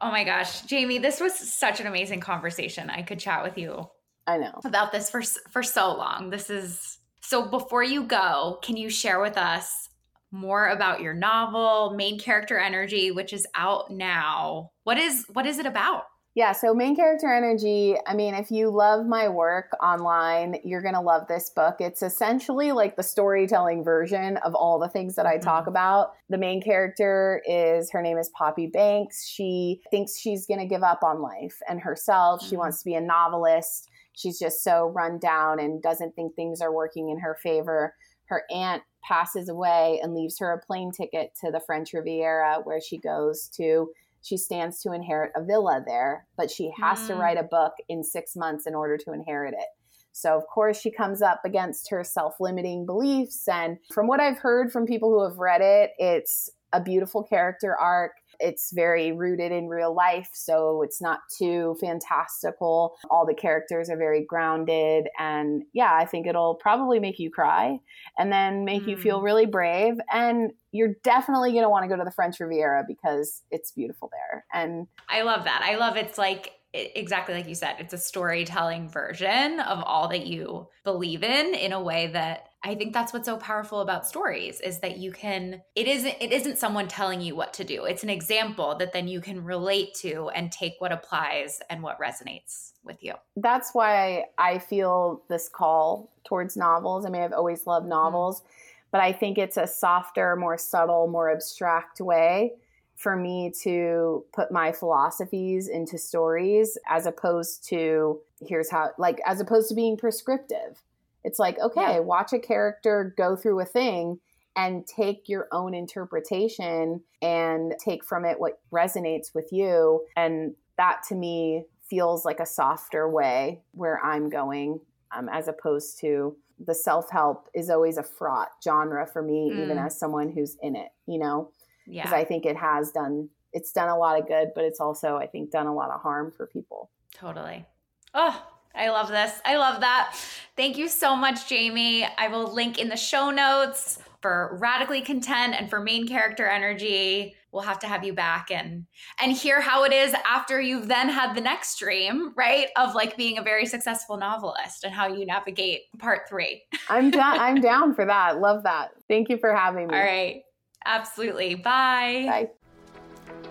[0.00, 2.88] Oh my gosh, Jamie, this was such an amazing conversation.
[2.88, 3.86] I could chat with you.
[4.26, 4.60] I know.
[4.64, 6.30] About this for for so long.
[6.30, 9.88] This is so before you go, can you share with us
[10.30, 14.70] more about your novel, Main Character Energy, which is out now?
[14.84, 16.04] What is what is it about?
[16.36, 17.96] Yeah, so main character energy.
[18.06, 21.76] I mean, if you love my work online, you're going to love this book.
[21.80, 25.48] It's essentially like the storytelling version of all the things that I mm-hmm.
[25.48, 26.12] talk about.
[26.28, 29.26] The main character is her name is Poppy Banks.
[29.26, 32.40] She thinks she's going to give up on life and herself.
[32.40, 32.50] Mm-hmm.
[32.50, 33.88] She wants to be a novelist.
[34.12, 37.94] She's just so run down and doesn't think things are working in her favor.
[38.26, 42.80] Her aunt passes away and leaves her a plane ticket to the French Riviera where
[42.80, 43.90] she goes to
[44.22, 47.06] she stands to inherit a villa there, but she has mm.
[47.08, 49.68] to write a book in six months in order to inherit it.
[50.12, 53.46] So, of course, she comes up against her self limiting beliefs.
[53.48, 57.76] And from what I've heard from people who have read it, it's a beautiful character
[57.76, 58.12] arc.
[58.40, 62.96] It's very rooted in real life, so it's not too fantastical.
[63.10, 65.08] All the characters are very grounded.
[65.18, 67.78] And yeah, I think it'll probably make you cry
[68.18, 68.88] and then make mm.
[68.88, 69.24] you feel mm.
[69.24, 69.94] really brave.
[70.12, 74.10] And you're definitely going to want to go to the French Riviera because it's beautiful
[74.10, 74.44] there.
[74.52, 75.62] And I love that.
[75.64, 80.26] I love it's like exactly like you said, it's a storytelling version of all that
[80.26, 84.60] you believe in in a way that I think that's what's so powerful about stories
[84.60, 87.84] is that you can it isn't it isn't someone telling you what to do.
[87.84, 91.98] It's an example that then you can relate to and take what applies and what
[91.98, 93.14] resonates with you.
[93.36, 97.06] That's why I feel this call towards novels.
[97.06, 97.90] I mean, I've always loved mm-hmm.
[97.90, 98.48] novels, mm-hmm.
[98.90, 102.52] but I think it's a softer, more subtle, more abstract way
[103.00, 109.40] for me to put my philosophies into stories as opposed to here's how like as
[109.40, 110.82] opposed to being prescriptive
[111.24, 111.98] it's like okay yeah.
[111.98, 114.18] watch a character go through a thing
[114.56, 121.02] and take your own interpretation and take from it what resonates with you and that
[121.08, 124.80] to me feels like a softer way where i'm going
[125.16, 129.64] um, as opposed to the self-help is always a fraught genre for me mm.
[129.64, 131.50] even as someone who's in it you know
[131.90, 132.02] yeah.
[132.02, 135.16] Because I think it has done, it's done a lot of good, but it's also,
[135.16, 136.90] I think, done a lot of harm for people.
[137.14, 137.66] Totally.
[138.14, 138.42] Oh,
[138.80, 139.32] I love this.
[139.44, 140.16] I love that.
[140.56, 142.08] Thank you so much, Jamie.
[142.16, 147.36] I will link in the show notes for radically content and for main character energy.
[147.52, 148.86] We'll have to have you back and
[149.20, 152.68] and hear how it is after you've then had the next dream, right?
[152.76, 156.62] Of like being a very successful novelist and how you navigate part three.
[156.88, 157.38] I'm down.
[157.40, 158.40] I'm down for that.
[158.40, 158.92] Love that.
[159.08, 159.94] Thank you for having me.
[159.94, 160.42] All right.
[160.86, 161.54] Absolutely.
[161.54, 162.24] Bye.
[162.26, 162.50] Bye.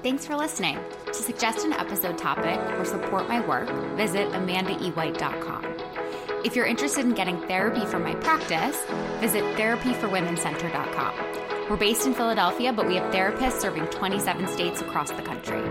[0.02, 0.80] Thanks for listening.
[1.08, 5.66] To suggest an episode topic or support my work, visit amandaewhite.com.
[6.46, 8.82] If you're interested in getting therapy from my practice,
[9.20, 11.70] visit therapyforwomencenter.com.
[11.70, 15.62] We're based in Philadelphia, but we have therapists serving 27 states across the country.